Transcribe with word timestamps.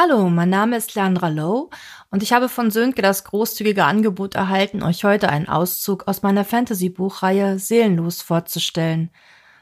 Hallo, 0.00 0.30
mein 0.30 0.48
Name 0.48 0.76
ist 0.76 0.94
Leandra 0.94 1.26
Lowe 1.26 1.70
und 2.12 2.22
ich 2.22 2.32
habe 2.32 2.48
von 2.48 2.70
Sönke 2.70 3.02
das 3.02 3.24
großzügige 3.24 3.84
Angebot 3.84 4.36
erhalten, 4.36 4.84
euch 4.84 5.02
heute 5.02 5.28
einen 5.28 5.48
Auszug 5.48 6.06
aus 6.06 6.22
meiner 6.22 6.44
Fantasy-Buchreihe 6.44 7.58
Seelenlos 7.58 8.22
vorzustellen. 8.22 9.10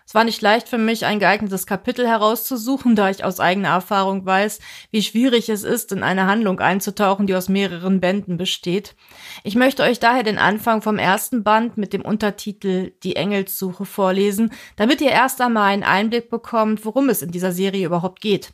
Es 0.04 0.14
war 0.14 0.24
nicht 0.24 0.42
leicht 0.42 0.68
für 0.68 0.76
mich, 0.76 1.06
ein 1.06 1.20
geeignetes 1.20 1.66
Kapitel 1.66 2.06
herauszusuchen, 2.06 2.96
da 2.96 3.08
ich 3.08 3.24
aus 3.24 3.40
eigener 3.40 3.70
Erfahrung 3.70 4.26
weiß, 4.26 4.58
wie 4.90 5.00
schwierig 5.00 5.48
es 5.48 5.64
ist, 5.64 5.90
in 5.90 6.02
eine 6.02 6.26
Handlung 6.26 6.60
einzutauchen, 6.60 7.26
die 7.26 7.34
aus 7.34 7.48
mehreren 7.48 8.00
Bänden 8.00 8.36
besteht. 8.36 8.94
Ich 9.42 9.54
möchte 9.54 9.84
euch 9.84 10.00
daher 10.00 10.22
den 10.22 10.36
Anfang 10.36 10.82
vom 10.82 10.98
ersten 10.98 11.44
Band 11.44 11.78
mit 11.78 11.94
dem 11.94 12.02
Untertitel 12.02 12.92
Die 13.02 13.16
Engelssuche 13.16 13.86
vorlesen, 13.86 14.52
damit 14.76 15.00
ihr 15.00 15.12
erst 15.12 15.40
einmal 15.40 15.72
einen 15.72 15.82
Einblick 15.82 16.28
bekommt, 16.28 16.84
worum 16.84 17.08
es 17.08 17.22
in 17.22 17.30
dieser 17.30 17.52
Serie 17.52 17.86
überhaupt 17.86 18.20
geht. 18.20 18.52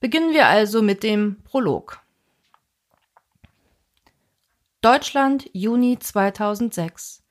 Beginnen 0.00 0.32
wir 0.32 0.46
also 0.46 0.80
mit 0.80 1.02
dem 1.02 1.42
Prolog. 1.42 2.00
Deutschland, 4.80 5.50
Juni 5.52 5.98
2006. 5.98 7.24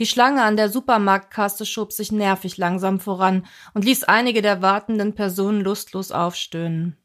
Die 0.00 0.06
Schlange 0.06 0.42
an 0.42 0.56
der 0.56 0.68
Supermarktkasse 0.68 1.64
schob 1.64 1.92
sich 1.92 2.10
nervig 2.10 2.56
langsam 2.56 2.98
voran 2.98 3.46
und 3.74 3.84
ließ 3.84 4.02
einige 4.04 4.42
der 4.42 4.60
wartenden 4.60 5.14
Personen 5.14 5.60
lustlos 5.60 6.10
aufstöhnen. 6.10 6.96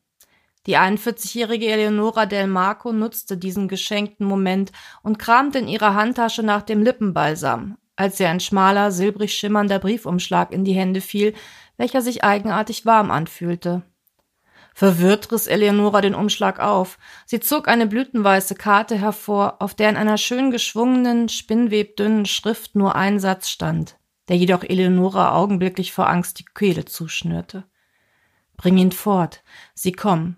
Die 0.65 0.75
41-jährige 0.75 1.67
Eleonora 1.67 2.25
Del 2.25 2.47
Marco 2.47 2.91
nutzte 2.91 3.37
diesen 3.37 3.67
geschenkten 3.67 4.25
Moment 4.25 4.71
und 5.03 5.19
kramte 5.19 5.59
in 5.59 5.67
ihrer 5.67 5.93
Handtasche 5.93 6.41
nach 6.41 6.63
dem 6.63 6.81
Lippenbalsam, 6.81 7.77
als 7.95 8.19
ihr 8.19 8.29
ein 8.29 8.39
schmaler, 8.39 8.91
silbrig 8.91 9.35
schimmernder 9.35 9.77
Briefumschlag 9.77 10.51
in 10.51 10.65
die 10.65 10.73
Hände 10.73 11.01
fiel, 11.01 11.35
welcher 11.77 12.01
sich 12.01 12.23
eigenartig 12.23 12.87
warm 12.87 13.11
anfühlte. 13.11 13.83
Verwirrt 14.79 15.29
riss 15.33 15.45
Eleonora 15.45 15.99
den 15.99 16.15
Umschlag 16.15 16.61
auf. 16.61 16.99
Sie 17.25 17.41
zog 17.41 17.67
eine 17.67 17.85
blütenweiße 17.85 18.55
Karte 18.55 18.97
hervor, 18.97 19.57
auf 19.59 19.75
der 19.75 19.89
in 19.89 19.97
einer 19.97 20.17
schön 20.17 20.51
geschwungenen, 20.51 21.27
spinnwebdünnen 21.27 22.25
Schrift 22.25 22.75
nur 22.75 22.95
ein 22.95 23.19
Satz 23.19 23.49
stand, 23.49 23.97
der 24.29 24.37
jedoch 24.37 24.63
Eleonora 24.63 25.35
augenblicklich 25.35 25.91
vor 25.91 26.07
Angst 26.07 26.39
die 26.39 26.45
Kehle 26.45 26.85
zuschnürte. 26.85 27.65
Bring 28.55 28.77
ihn 28.77 28.93
fort. 28.93 29.43
Sie 29.73 29.91
kommen. 29.91 30.37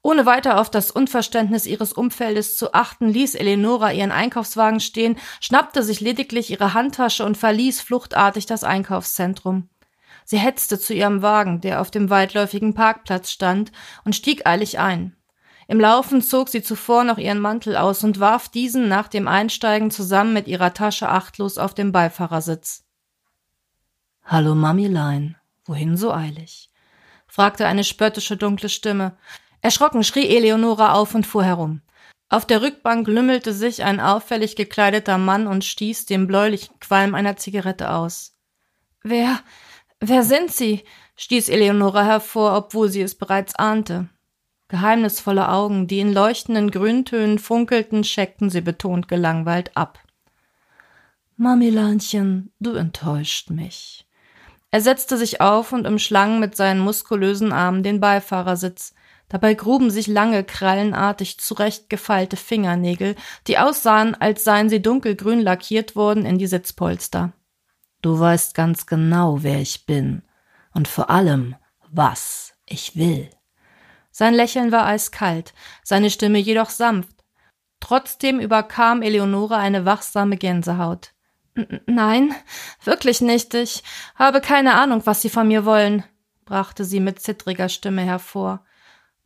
Ohne 0.00 0.26
weiter 0.26 0.60
auf 0.60 0.70
das 0.70 0.92
Unverständnis 0.92 1.66
ihres 1.66 1.92
Umfeldes 1.92 2.56
zu 2.56 2.72
achten, 2.72 3.08
ließ 3.08 3.34
Eleonora 3.34 3.90
ihren 3.90 4.12
Einkaufswagen 4.12 4.78
stehen, 4.78 5.18
schnappte 5.40 5.82
sich 5.82 5.98
lediglich 5.98 6.52
ihre 6.52 6.72
Handtasche 6.72 7.24
und 7.24 7.36
verließ 7.36 7.80
fluchtartig 7.80 8.46
das 8.46 8.62
Einkaufszentrum. 8.62 9.68
Sie 10.28 10.38
hetzte 10.38 10.78
zu 10.78 10.92
ihrem 10.92 11.22
Wagen, 11.22 11.60
der 11.60 11.80
auf 11.80 11.92
dem 11.92 12.10
weitläufigen 12.10 12.74
Parkplatz 12.74 13.30
stand, 13.30 13.70
und 14.04 14.16
stieg 14.16 14.44
eilig 14.44 14.80
ein. 14.80 15.16
Im 15.68 15.78
Laufen 15.78 16.20
zog 16.20 16.48
sie 16.48 16.62
zuvor 16.62 17.04
noch 17.04 17.18
ihren 17.18 17.38
Mantel 17.38 17.76
aus 17.76 18.02
und 18.02 18.18
warf 18.18 18.48
diesen 18.48 18.88
nach 18.88 19.06
dem 19.06 19.28
Einsteigen 19.28 19.92
zusammen 19.92 20.32
mit 20.32 20.48
ihrer 20.48 20.74
Tasche 20.74 21.08
achtlos 21.08 21.58
auf 21.58 21.74
den 21.74 21.92
Beifahrersitz. 21.92 22.84
Hallo, 24.24 24.56
Mamilein, 24.56 25.36
wohin 25.64 25.96
so 25.96 26.12
eilig? 26.12 26.70
fragte 27.28 27.66
eine 27.66 27.84
spöttische 27.84 28.36
dunkle 28.36 28.68
Stimme. 28.68 29.16
Erschrocken 29.60 30.02
schrie 30.02 30.26
Eleonora 30.26 30.94
auf 30.94 31.14
und 31.14 31.24
fuhr 31.24 31.44
herum. 31.44 31.82
Auf 32.28 32.46
der 32.46 32.62
Rückbank 32.62 33.06
lümmelte 33.06 33.52
sich 33.52 33.84
ein 33.84 34.00
auffällig 34.00 34.56
gekleideter 34.56 35.18
Mann 35.18 35.46
und 35.46 35.64
stieß 35.64 36.06
den 36.06 36.26
bläulichen 36.26 36.80
Qualm 36.80 37.14
einer 37.14 37.36
Zigarette 37.36 37.92
aus. 37.92 38.36
Wer, 39.04 39.38
Wer 40.00 40.22
sind 40.22 40.50
Sie? 40.50 40.84
stieß 41.16 41.48
Eleonora 41.48 42.04
hervor, 42.04 42.56
obwohl 42.56 42.90
sie 42.90 43.00
es 43.00 43.14
bereits 43.14 43.54
ahnte. 43.54 44.08
Geheimnisvolle 44.68 45.48
Augen, 45.48 45.86
die 45.86 46.00
in 46.00 46.12
leuchtenden 46.12 46.70
Grüntönen 46.70 47.38
funkelten, 47.38 48.04
scheckten 48.04 48.50
sie 48.50 48.60
betont 48.60 49.08
gelangweilt 49.08 49.76
ab. 49.76 50.00
Mamilanchen, 51.36 52.52
du 52.58 52.74
enttäuscht 52.74 53.50
mich. 53.50 54.06
Er 54.70 54.80
setzte 54.80 55.16
sich 55.16 55.40
auf 55.40 55.72
und 55.72 55.86
umschlang 55.86 56.40
mit 56.40 56.56
seinen 56.56 56.80
muskulösen 56.80 57.52
Armen 57.52 57.82
den 57.82 58.00
Beifahrersitz. 58.00 58.94
Dabei 59.28 59.54
gruben 59.54 59.90
sich 59.90 60.06
lange, 60.06 60.44
krallenartig 60.44 61.38
zurechtgefeilte 61.38 62.36
Fingernägel, 62.36 63.14
die 63.46 63.58
aussahen, 63.58 64.14
als 64.14 64.44
seien 64.44 64.68
sie 64.68 64.82
dunkelgrün 64.82 65.40
lackiert 65.40 65.96
worden, 65.96 66.26
in 66.26 66.38
die 66.38 66.46
Sitzpolster. 66.46 67.32
Du 68.02 68.18
weißt 68.18 68.54
ganz 68.54 68.86
genau, 68.86 69.42
wer 69.42 69.60
ich 69.60 69.86
bin 69.86 70.22
und 70.72 70.88
vor 70.88 71.10
allem, 71.10 71.56
was 71.90 72.54
ich 72.66 72.96
will. 72.96 73.30
Sein 74.10 74.34
Lächeln 74.34 74.72
war 74.72 74.86
eiskalt, 74.86 75.54
seine 75.82 76.10
Stimme 76.10 76.38
jedoch 76.38 76.70
sanft. 76.70 77.24
Trotzdem 77.80 78.40
überkam 78.40 79.02
Eleonore 79.02 79.56
eine 79.56 79.84
wachsame 79.84 80.36
Gänsehaut. 80.36 81.12
Nein, 81.86 82.34
wirklich 82.84 83.20
nicht. 83.20 83.54
Ich 83.54 83.82
habe 84.14 84.40
keine 84.40 84.74
Ahnung, 84.74 85.02
was 85.04 85.22
Sie 85.22 85.30
von 85.30 85.48
mir 85.48 85.64
wollen, 85.64 86.04
brachte 86.44 86.84
sie 86.84 87.00
mit 87.00 87.20
zittriger 87.20 87.68
Stimme 87.68 88.02
hervor. 88.02 88.64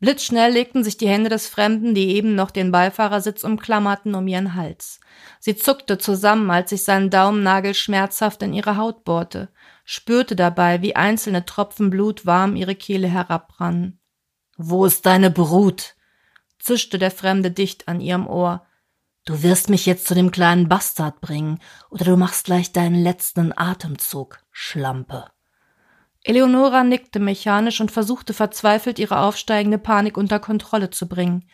Blitzschnell 0.00 0.52
legten 0.52 0.82
sich 0.82 0.96
die 0.96 1.08
Hände 1.08 1.28
des 1.28 1.46
Fremden, 1.46 1.94
die 1.94 2.16
eben 2.16 2.34
noch 2.34 2.50
den 2.50 2.72
Beifahrersitz 2.72 3.44
umklammerten, 3.44 4.14
um 4.14 4.26
ihren 4.26 4.54
Hals. 4.54 4.98
Sie 5.40 5.56
zuckte 5.56 5.98
zusammen, 5.98 6.50
als 6.50 6.70
sich 6.70 6.84
sein 6.84 7.10
Daumennagel 7.10 7.74
schmerzhaft 7.74 8.42
in 8.42 8.54
ihre 8.54 8.78
Haut 8.78 9.04
bohrte, 9.04 9.50
spürte 9.84 10.36
dabei, 10.36 10.80
wie 10.80 10.96
einzelne 10.96 11.44
Tropfen 11.44 11.90
Blut 11.90 12.24
warm 12.24 12.56
ihre 12.56 12.74
Kehle 12.74 13.08
herabrannen. 13.08 14.00
Wo 14.56 14.86
ist 14.86 15.04
deine 15.04 15.30
Brut? 15.30 15.94
zischte 16.58 16.98
der 16.98 17.10
Fremde 17.10 17.50
dicht 17.50 17.86
an 17.86 18.00
ihrem 18.00 18.26
Ohr. 18.26 18.66
Du 19.26 19.42
wirst 19.42 19.68
mich 19.68 19.84
jetzt 19.84 20.06
zu 20.06 20.14
dem 20.14 20.30
kleinen 20.30 20.68
Bastard 20.68 21.20
bringen, 21.20 21.58
oder 21.90 22.06
du 22.06 22.16
machst 22.16 22.46
gleich 22.46 22.72
deinen 22.72 23.02
letzten 23.02 23.56
Atemzug, 23.56 24.38
Schlampe. 24.50 25.30
Eleonora 26.22 26.84
nickte 26.84 27.18
mechanisch 27.18 27.80
und 27.80 27.90
versuchte 27.90 28.34
verzweifelt, 28.34 28.98
ihre 28.98 29.20
aufsteigende 29.20 29.78
Panik 29.78 30.16
unter 30.16 30.38
Kontrolle 30.38 30.90
zu 30.90 31.08
bringen. 31.08 31.48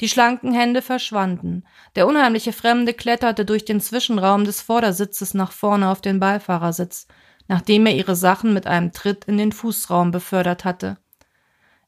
Die 0.00 0.08
schlanken 0.08 0.52
Hände 0.52 0.82
verschwanden. 0.82 1.64
Der 1.94 2.08
unheimliche 2.08 2.52
Fremde 2.52 2.94
kletterte 2.94 3.44
durch 3.44 3.64
den 3.64 3.80
Zwischenraum 3.80 4.44
des 4.44 4.60
Vordersitzes 4.60 5.34
nach 5.34 5.52
vorne 5.52 5.88
auf 5.88 6.00
den 6.00 6.18
Beifahrersitz, 6.18 7.06
nachdem 7.46 7.86
er 7.86 7.94
ihre 7.94 8.16
Sachen 8.16 8.52
mit 8.52 8.66
einem 8.66 8.92
Tritt 8.92 9.26
in 9.26 9.38
den 9.38 9.52
Fußraum 9.52 10.10
befördert 10.10 10.64
hatte. 10.64 10.98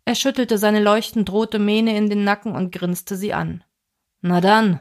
Er 0.04 0.14
schüttelte 0.14 0.58
seine 0.58 0.81
leuchtend 0.81 1.31
rote 1.32 1.58
Mähne 1.58 1.96
in 1.96 2.08
den 2.08 2.22
Nacken 2.22 2.54
und 2.54 2.72
grinste 2.72 3.16
sie 3.16 3.32
an. 3.32 3.64
Na 4.20 4.41
dann, 4.41 4.81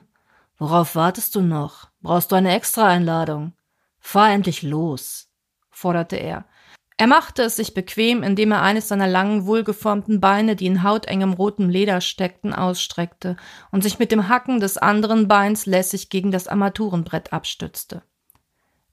worauf 0.58 0.96
wartest 0.96 1.34
du 1.36 1.42
noch? 1.42 1.90
Brauchst 2.02 2.32
du 2.32 2.36
eine 2.36 2.54
Extra-Einladung? 2.54 3.54
Fahr 4.00 4.32
endlich 4.32 4.62
los, 4.62 5.30
forderte 5.72 6.18
er. 6.18 6.46
Er 6.98 7.08
machte 7.08 7.42
es 7.44 7.56
sich 7.56 7.74
bequem, 7.74 8.22
indem 8.22 8.52
er 8.52 8.62
eines 8.62 8.88
seiner 8.88 9.08
langen, 9.08 9.46
wohlgeformten 9.46 10.20
Beine, 10.20 10.56
die 10.56 10.68
in 10.68 10.84
hautengem 10.84 11.34
rotem 11.34 11.70
Leder 11.70 12.02
steckten, 12.02 12.54
ausstreckte 12.54 13.36
und 13.72 13.84
sich 13.84 13.98
mit 14.00 14.12
dem 14.12 14.30
Hacken 14.30 14.60
des 14.60 14.78
anderen 14.78 15.28
Beins 15.28 15.66
lässig 15.66 16.10
gegen 16.10 16.32
das 16.32 16.48
Armaturenbrett 16.48 17.34
abstützte. 17.34 18.04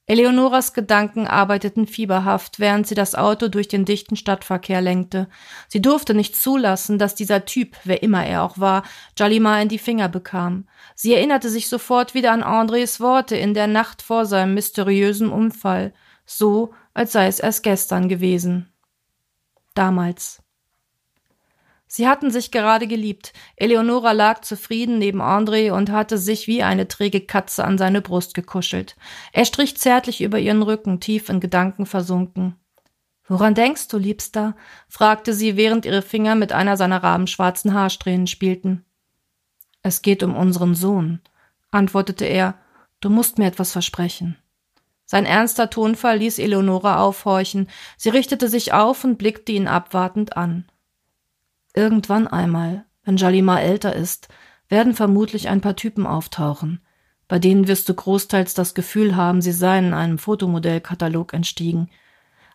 Eleonoras 0.06 0.72
Gedanken 0.72 1.28
arbeiteten 1.28 1.86
fieberhaft, 1.86 2.58
während 2.58 2.84
sie 2.84 2.96
das 2.96 3.14
Auto 3.14 3.46
durch 3.46 3.68
den 3.68 3.84
dichten 3.84 4.16
Stadtverkehr 4.16 4.80
lenkte. 4.80 5.28
Sie 5.68 5.80
durfte 5.80 6.14
nicht 6.14 6.34
zulassen, 6.34 6.98
dass 6.98 7.14
dieser 7.14 7.44
Typ, 7.44 7.76
wer 7.84 8.02
immer 8.02 8.26
er 8.26 8.42
auch 8.42 8.58
war, 8.58 8.82
Jalima 9.16 9.60
in 9.60 9.68
die 9.68 9.78
Finger 9.78 10.08
bekam. 10.08 10.66
Sie 10.96 11.14
erinnerte 11.14 11.48
sich 11.48 11.68
sofort 11.68 12.14
wieder 12.14 12.32
an 12.32 12.42
Andres 12.42 12.98
Worte 12.98 13.36
in 13.36 13.54
der 13.54 13.68
Nacht 13.68 14.02
vor 14.02 14.26
seinem 14.26 14.54
mysteriösen 14.54 15.30
Unfall– 15.30 15.92
so 16.30 16.72
als 16.94 17.12
sei 17.12 17.26
es 17.26 17.40
erst 17.40 17.62
gestern 17.62 18.08
gewesen. 18.08 18.72
Damals. 19.74 20.42
Sie 21.86 22.06
hatten 22.06 22.30
sich 22.30 22.52
gerade 22.52 22.86
geliebt. 22.86 23.32
Eleonora 23.56 24.12
lag 24.12 24.42
zufrieden 24.42 24.98
neben 24.98 25.20
André 25.20 25.72
und 25.72 25.90
hatte 25.90 26.18
sich 26.18 26.46
wie 26.46 26.62
eine 26.62 26.86
träge 26.86 27.20
Katze 27.20 27.64
an 27.64 27.78
seine 27.78 28.00
Brust 28.00 28.34
gekuschelt. 28.34 28.96
Er 29.32 29.44
strich 29.44 29.76
zärtlich 29.76 30.22
über 30.22 30.38
ihren 30.38 30.62
Rücken, 30.62 31.00
tief 31.00 31.28
in 31.28 31.40
Gedanken 31.40 31.84
versunken. 31.84 32.54
Woran 33.26 33.54
denkst 33.54 33.88
du, 33.88 33.98
Liebster? 33.98 34.54
fragte 34.88 35.34
sie, 35.34 35.56
während 35.56 35.84
ihre 35.84 36.02
Finger 36.02 36.36
mit 36.36 36.52
einer 36.52 36.76
seiner 36.76 37.02
rabenschwarzen 37.02 37.74
Haarsträhnen 37.74 38.28
spielten. 38.28 38.84
Es 39.82 40.02
geht 40.02 40.22
um 40.22 40.36
unseren 40.36 40.76
Sohn, 40.76 41.20
antwortete 41.72 42.24
er. 42.24 42.56
Du 43.00 43.10
musst 43.10 43.38
mir 43.38 43.46
etwas 43.46 43.72
versprechen. 43.72 44.36
Sein 45.10 45.26
ernster 45.26 45.70
Tonfall 45.70 46.18
ließ 46.18 46.38
Eleonora 46.38 47.02
aufhorchen. 47.02 47.66
Sie 47.96 48.10
richtete 48.10 48.46
sich 48.46 48.72
auf 48.72 49.02
und 49.02 49.18
blickte 49.18 49.50
ihn 49.50 49.66
abwartend 49.66 50.36
an. 50.36 50.66
Irgendwann 51.74 52.28
einmal, 52.28 52.84
wenn 53.02 53.16
Jalima 53.16 53.58
älter 53.58 53.92
ist, 53.92 54.28
werden 54.68 54.94
vermutlich 54.94 55.48
ein 55.48 55.60
paar 55.60 55.74
Typen 55.74 56.06
auftauchen. 56.06 56.80
Bei 57.26 57.40
denen 57.40 57.66
wirst 57.66 57.88
du 57.88 57.94
großteils 57.94 58.54
das 58.54 58.72
Gefühl 58.72 59.16
haben, 59.16 59.42
sie 59.42 59.50
seien 59.50 59.94
einem 59.94 60.16
Fotomodellkatalog 60.16 61.34
entstiegen. 61.34 61.90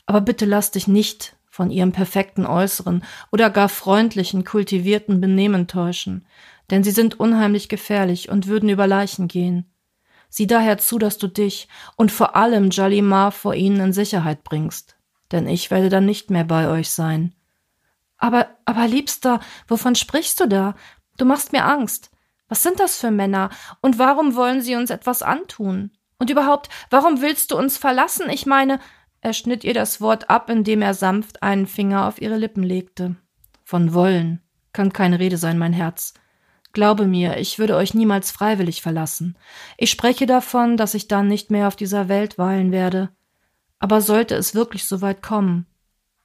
Aber 0.06 0.22
bitte 0.22 0.46
lass 0.46 0.72
dich 0.72 0.88
nicht 0.88 1.36
von 1.50 1.70
ihrem 1.70 1.92
perfekten 1.92 2.46
Äußeren 2.46 3.04
oder 3.34 3.50
gar 3.50 3.68
freundlichen, 3.68 4.46
kultivierten 4.46 5.20
Benehmen 5.20 5.68
täuschen, 5.68 6.26
denn 6.72 6.86
sie 6.86 6.92
sind 6.92 7.20
unheimlich 7.20 7.68
gefährlich 7.68 8.30
und 8.30 8.48
würden 8.48 8.70
über 8.70 8.88
Leichen 8.88 9.28
gehen. 9.28 9.66
Sieh 10.38 10.48
daher 10.48 10.78
zu, 10.78 11.00
dass 11.00 11.18
du 11.18 11.30
dich 11.30 11.70
und 11.96 12.12
vor 12.12 12.36
allem 12.36 12.70
Jalimar 12.70 13.32
vor 13.32 13.56
ihnen 13.56 13.80
in 13.80 13.94
Sicherheit 13.94 14.44
bringst, 14.44 14.98
denn 15.32 15.48
ich 15.48 15.72
werde 15.72 15.88
dann 15.88 16.06
nicht 16.06 16.30
mehr 16.30 16.44
bei 16.44 16.68
euch 16.68 16.90
sein. 16.90 17.34
Aber, 18.18 18.50
aber 18.66 18.86
Liebster, 18.86 19.40
wovon 19.70 19.96
sprichst 19.96 20.38
du 20.42 20.50
da? 20.50 20.76
Du 21.16 21.24
machst 21.24 21.54
mir 21.54 21.64
Angst. 21.64 22.12
Was 22.50 22.64
sind 22.64 22.82
das 22.82 22.98
für 22.98 23.12
Männer? 23.12 23.50
Und 23.80 23.98
warum 23.98 24.36
wollen 24.36 24.62
sie 24.62 24.76
uns 24.76 24.90
etwas 24.90 25.24
antun? 25.24 25.92
Und 26.20 26.30
überhaupt, 26.30 26.68
warum 26.90 27.22
willst 27.22 27.52
du 27.52 27.58
uns 27.58 27.78
verlassen? 27.78 28.30
Ich 28.30 28.46
meine, 28.46 28.82
er 29.22 29.32
schnitt 29.32 29.64
ihr 29.64 29.74
das 29.74 30.02
Wort 30.02 30.30
ab, 30.30 30.50
indem 30.50 30.82
er 30.82 30.96
sanft 30.96 31.44
einen 31.44 31.66
Finger 31.66 32.10
auf 32.10 32.20
ihre 32.20 32.36
Lippen 32.36 32.64
legte. 32.64 33.16
Von 33.64 33.94
wollen 33.94 34.42
kann 34.74 34.92
keine 34.92 35.18
Rede 35.18 35.38
sein, 35.38 35.58
mein 35.58 35.72
Herz. 35.72 36.14
Glaube 36.76 37.08
mir, 37.08 37.38
ich 37.38 37.58
würde 37.58 37.78
euch 37.78 37.94
niemals 37.94 38.32
freiwillig 38.32 38.82
verlassen. 38.82 39.38
Ich 39.78 39.90
spreche 39.90 40.26
davon, 40.26 40.76
dass 40.76 40.94
ich 40.94 41.08
dann 41.08 41.30
nicht 41.30 41.50
mehr 41.50 41.70
auf 41.70 41.78
dieser 41.78 42.10
Welt 42.10 42.38
weilen 42.38 42.74
werde. 42.74 43.12
Aber 43.80 44.02
sollte 44.02 44.36
es 44.36 44.56
wirklich 44.56 44.84
so 44.84 45.02
weit 45.02 45.24
kommen, 45.24 45.68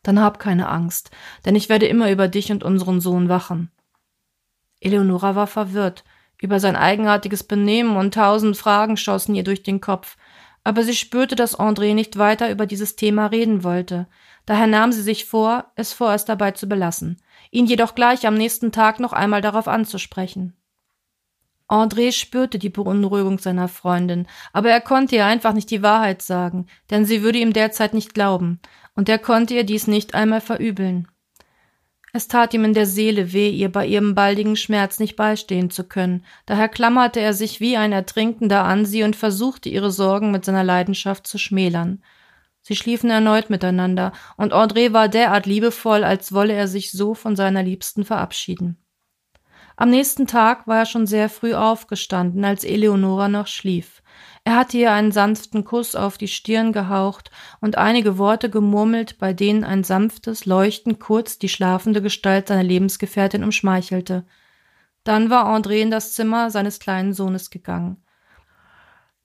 dann 0.03 0.21
hab 0.21 0.41
keine 0.41 0.69
Angst, 0.69 1.13
denn 1.45 1.55
ich 1.55 1.69
werde 1.69 1.87
immer 1.87 2.11
über 2.11 2.27
dich 2.27 2.51
und 2.51 2.65
unseren 2.65 3.01
Sohn 3.01 3.29
wachen. 3.29 3.71
Eleonora 4.81 5.37
war 5.37 5.47
verwirrt 5.47 6.03
über 6.43 6.59
sein 6.59 6.75
eigenartiges 6.75 7.45
Benehmen 7.45 7.97
und 7.97 8.15
tausend 8.15 8.57
Fragen 8.57 8.97
schossen 8.97 9.37
ihr 9.37 9.45
durch 9.45 9.63
den 9.63 9.81
Kopf, 9.81 10.17
aber 10.65 10.83
sie 10.83 10.97
spürte, 10.97 11.37
dass 11.37 11.61
André 11.61 11.95
nicht 11.95 12.19
weiter 12.19 12.51
über 12.51 12.67
dieses 12.67 12.97
Thema 12.97 13.27
reden 13.27 13.63
wollte. 13.63 14.09
Daher 14.47 14.67
nahm 14.67 14.91
sie 14.91 15.03
sich 15.03 15.27
vor, 15.27 15.71
es 15.77 15.93
vorerst 15.93 16.29
dabei 16.29 16.51
zu 16.51 16.69
belassen 16.69 17.23
ihn 17.51 17.67
jedoch 17.67 17.95
gleich 17.95 18.27
am 18.27 18.35
nächsten 18.35 18.73
Tag 18.73 19.01
noch 19.01 19.13
einmal 19.13 19.41
darauf 19.41 19.69
anzusprechen. 19.69 20.55
André 21.69 22.11
spürte 22.11 22.59
die 22.59 22.69
Beunruhigung 22.69 23.39
seiner 23.39 23.69
Freundin, 23.69 24.27
aber 24.53 24.71
er 24.71 24.81
konnte 24.81 25.15
ihr 25.15 25.27
einfach 25.27 25.53
nicht 25.53 25.71
die 25.71 25.83
Wahrheit 25.83 26.21
sagen, 26.21 26.67
denn 26.91 27.05
sie 27.05 27.23
würde 27.23 27.39
ihm 27.39 27.53
derzeit 27.53 27.95
nicht 27.95 28.13
glauben, 28.13 28.59
und 28.97 29.09
er 29.09 29.19
konnte 29.19 29.55
ihr 29.55 29.65
dies 29.65 29.87
nicht 29.87 30.15
einmal 30.15 30.41
verübeln. 30.41 31.07
Es 32.13 32.27
tat 32.27 32.55
ihm 32.55 32.65
in 32.65 32.75
der 32.75 32.87
Seele 32.87 33.33
weh, 33.33 33.51
ihr 33.51 33.71
bei 33.71 33.87
ihrem 33.87 34.17
baldigen 34.17 34.57
Schmerz 34.57 34.99
nicht 34.99 35.15
beistehen 35.15 35.71
zu 35.71 35.85
können, 35.85 36.25
daher 36.45 36.69
klammerte 36.69 37.21
er 37.21 37.35
sich 37.35 37.61
wie 37.61 37.77
ein 37.77 37.93
Ertrinkender 37.93 38.65
an 38.65 38.85
sie 38.85 39.05
und 39.05 39.15
versuchte 39.15 39.69
ihre 39.69 39.93
Sorgen 39.93 40.33
mit 40.33 40.45
seiner 40.45 40.65
Leidenschaft 40.65 41.25
zu 41.25 41.39
schmälern. 41.39 42.03
Sie 42.71 42.77
schliefen 42.77 43.11
erneut 43.11 43.51
miteinander, 43.51 44.13
und 44.37 44.53
André 44.53 44.93
war 44.93 45.09
derart 45.09 45.45
liebevoll, 45.45 46.05
als 46.05 46.33
wolle 46.33 46.53
er 46.53 46.69
sich 46.69 46.93
so 46.93 47.15
von 47.15 47.35
seiner 47.35 47.65
Liebsten 47.65 48.05
verabschieden. 48.05 48.79
Am 49.75 49.91
nächsten 49.91 50.29
Tag 50.29 50.69
war 50.69 50.79
er 50.79 50.87
schon 50.87 51.05
sehr 51.09 51.29
früh 51.29 51.53
aufgestanden, 51.53 52.45
als 52.45 52.63
Eleonora 52.63 53.27
noch 53.27 53.49
schlief. 53.49 54.05
Er 54.45 54.55
hatte 54.55 54.79
ihr 54.79 54.93
einen 54.93 55.11
sanften 55.11 55.65
Kuss 55.65 55.97
auf 55.97 56.17
die 56.17 56.29
Stirn 56.29 56.73
gehaucht 56.73 57.33
und 57.61 57.77
einige 57.77 58.19
Worte 58.19 58.51
gemurmelt, 58.51 59.19
bei 59.19 59.33
denen 59.33 59.65
ein 59.65 59.83
sanftes 59.83 60.47
Leuchten 60.47 61.01
kurz 61.01 61.41
die 61.41 61.49
schlafende 61.49 62.01
Gestalt 62.01 62.47
seiner 62.47 62.63
Lebensgefährtin 62.63 63.43
umschmeichelte. 63.43 64.27
Dann 65.03 65.29
war 65.29 65.47
André 65.47 65.81
in 65.81 65.91
das 65.91 66.13
Zimmer 66.13 66.53
seines 66.53 66.79
kleinen 66.79 67.15
Sohnes 67.15 67.51
gegangen. 67.51 68.05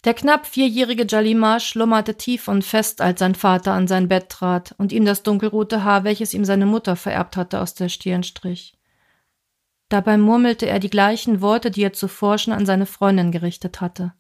Der 0.05 0.13
knapp 0.13 0.45
vierjährige 0.45 1.07
Jalima 1.09 1.59
schlummerte 1.59 2.13
tief 2.13 2.47
und 2.47 2.63
fest, 2.63 3.01
als 3.01 3.19
sein 3.19 3.33
Vater 3.33 3.73
an 3.73 3.87
sein 3.87 4.07
Bett 4.07 4.29
trat 4.29 4.75
und 4.77 4.91
ihm 4.91 5.03
das 5.03 5.23
dunkelrote 5.23 5.83
Haar, 5.83 6.03
welches 6.03 6.35
ihm 6.35 6.45
seine 6.45 6.67
Mutter 6.67 6.95
vererbt 6.95 7.35
hatte, 7.35 7.59
aus 7.59 7.73
der 7.73 7.89
Stirn 7.89 8.21
strich. 8.21 8.77
Dabei 9.89 10.17
murmelte 10.17 10.67
er 10.67 10.77
die 10.77 10.91
gleichen 10.91 11.41
Worte, 11.41 11.71
die 11.71 11.81
er 11.81 11.93
zuvor 11.93 12.37
schon 12.37 12.53
an 12.53 12.67
seine 12.67 12.85
Freundin 12.85 13.31
gerichtet 13.31 13.81
hatte. 13.81 14.13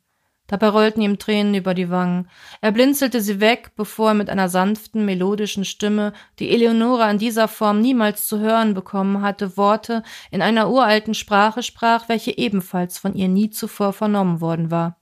Dabei 0.47 0.69
rollten 0.69 1.01
ihm 1.01 1.19
Tränen 1.19 1.53
über 1.53 1.75
die 1.75 1.91
Wangen. 1.91 2.29
Er 2.61 2.71
blinzelte 2.71 3.21
sie 3.21 3.39
weg, 3.39 3.73
bevor 3.75 4.09
er 4.09 4.13
mit 4.15 4.31
einer 4.31 4.49
sanften, 4.49 5.05
melodischen 5.05 5.65
Stimme, 5.65 6.13
die 6.39 6.49
Eleonora 6.49 7.11
in 7.11 7.19
dieser 7.19 7.47
Form 7.47 7.79
niemals 7.79 8.27
zu 8.27 8.39
hören 8.39 8.73
bekommen 8.73 9.21
hatte, 9.21 9.55
Worte 9.55 10.01
in 10.31 10.41
einer 10.41 10.69
uralten 10.71 11.13
Sprache 11.13 11.61
sprach, 11.61 12.09
welche 12.09 12.35
ebenfalls 12.35 12.97
von 12.97 13.13
ihr 13.13 13.27
nie 13.27 13.51
zuvor 13.51 13.93
vernommen 13.93 14.41
worden 14.41 14.71
war. 14.71 14.97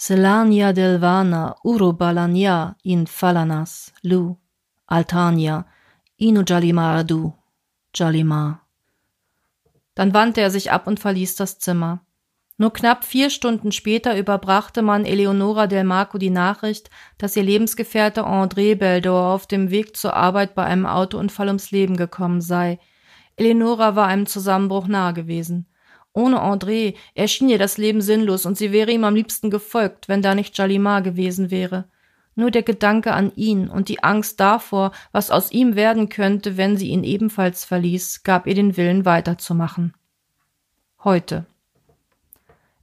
Selania 0.00 0.72
delvana 0.72 1.56
urobalania 1.64 2.76
in 2.84 3.08
falanas 3.08 3.92
lu, 4.02 4.36
altania, 4.86 5.64
inu 6.16 6.44
jalimar 6.46 7.02
du, 7.02 7.34
jalimar. 7.92 8.60
Dann 9.96 10.14
wandte 10.14 10.40
er 10.40 10.50
sich 10.50 10.70
ab 10.70 10.86
und 10.86 11.00
verließ 11.00 11.34
das 11.34 11.58
Zimmer. 11.58 12.00
Nur 12.58 12.72
knapp 12.72 13.04
vier 13.04 13.28
Stunden 13.28 13.72
später 13.72 14.16
überbrachte 14.16 14.82
man 14.82 15.04
Eleonora 15.04 15.66
del 15.66 15.82
Marco 15.82 16.18
die 16.18 16.30
Nachricht, 16.30 16.90
dass 17.18 17.36
ihr 17.36 17.42
Lebensgefährte 17.42 18.24
André 18.24 18.76
Beldor 18.76 19.34
auf 19.34 19.48
dem 19.48 19.70
Weg 19.70 19.96
zur 19.96 20.14
Arbeit 20.14 20.54
bei 20.54 20.64
einem 20.64 20.86
Autounfall 20.86 21.48
ums 21.48 21.72
Leben 21.72 21.96
gekommen 21.96 22.40
sei. 22.40 22.78
Eleonora 23.36 23.96
war 23.96 24.06
einem 24.06 24.26
Zusammenbruch 24.26 24.86
nahe 24.86 25.12
gewesen. 25.12 25.67
Ohne 26.18 26.42
André 26.42 26.96
erschien 27.14 27.48
ihr 27.48 27.58
das 27.58 27.78
Leben 27.78 28.00
sinnlos 28.00 28.44
und 28.44 28.58
sie 28.58 28.72
wäre 28.72 28.90
ihm 28.90 29.04
am 29.04 29.14
liebsten 29.14 29.50
gefolgt, 29.50 30.08
wenn 30.08 30.20
da 30.20 30.34
nicht 30.34 30.58
Jalimar 30.58 31.00
gewesen 31.00 31.52
wäre. 31.52 31.84
Nur 32.34 32.50
der 32.50 32.64
Gedanke 32.64 33.12
an 33.12 33.30
ihn 33.36 33.68
und 33.68 33.88
die 33.88 34.02
Angst 34.02 34.40
davor, 34.40 34.90
was 35.12 35.30
aus 35.30 35.52
ihm 35.52 35.76
werden 35.76 36.08
könnte, 36.08 36.56
wenn 36.56 36.76
sie 36.76 36.88
ihn 36.88 37.04
ebenfalls 37.04 37.64
verließ, 37.64 38.24
gab 38.24 38.48
ihr 38.48 38.56
den 38.56 38.76
Willen 38.76 39.04
weiterzumachen. 39.04 39.94
Heute. 41.04 41.46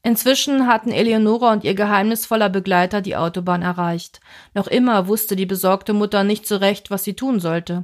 Inzwischen 0.02 0.66
hatten 0.66 0.92
Eleonora 0.92 1.52
und 1.52 1.66
ihr 1.66 1.76
geheimnisvoller 1.76 2.48
Begleiter 2.48 3.02
die 3.02 3.18
Autobahn 3.18 3.64
erreicht. 3.64 4.22
Noch 4.54 4.68
immer 4.68 5.10
wusste 5.10 5.36
die 5.36 5.46
besorgte 5.46 5.92
Mutter 5.92 6.24
nicht 6.24 6.48
so 6.48 6.56
recht, 6.56 6.90
was 6.90 7.04
sie 7.04 7.16
tun 7.16 7.42
sollte. 7.42 7.84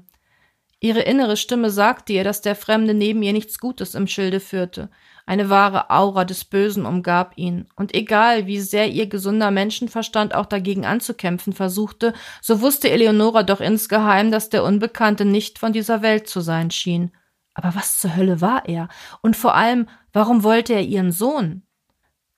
Ihre 0.79 1.01
innere 1.01 1.35
Stimme 1.35 1.69
sagte 1.69 2.13
ihr, 2.13 2.23
dass 2.23 2.41
der 2.41 2.55
Fremde 2.55 2.93
neben 2.93 3.21
ihr 3.21 3.33
nichts 3.33 3.59
Gutes 3.59 3.95
im 3.95 4.07
Schilde 4.07 4.39
führte. 4.39 4.89
Eine 5.31 5.49
wahre 5.49 5.89
Aura 5.89 6.25
des 6.25 6.43
Bösen 6.43 6.85
umgab 6.85 7.37
ihn, 7.37 7.69
und 7.77 7.95
egal 7.95 8.47
wie 8.47 8.59
sehr 8.59 8.89
ihr 8.89 9.07
gesunder 9.07 9.49
Menschenverstand 9.49 10.35
auch 10.35 10.45
dagegen 10.45 10.85
anzukämpfen 10.85 11.53
versuchte, 11.53 12.11
so 12.41 12.59
wusste 12.59 12.89
Eleonora 12.89 13.43
doch 13.43 13.61
insgeheim, 13.61 14.29
dass 14.29 14.49
der 14.49 14.65
Unbekannte 14.65 15.23
nicht 15.23 15.57
von 15.57 15.71
dieser 15.71 16.01
Welt 16.01 16.27
zu 16.27 16.41
sein 16.41 16.69
schien. 16.69 17.13
Aber 17.53 17.75
was 17.75 17.97
zur 18.01 18.13
Hölle 18.17 18.41
war 18.41 18.67
er? 18.67 18.89
Und 19.21 19.37
vor 19.37 19.55
allem, 19.55 19.87
warum 20.11 20.43
wollte 20.43 20.73
er 20.73 20.83
ihren 20.83 21.13
Sohn? 21.13 21.61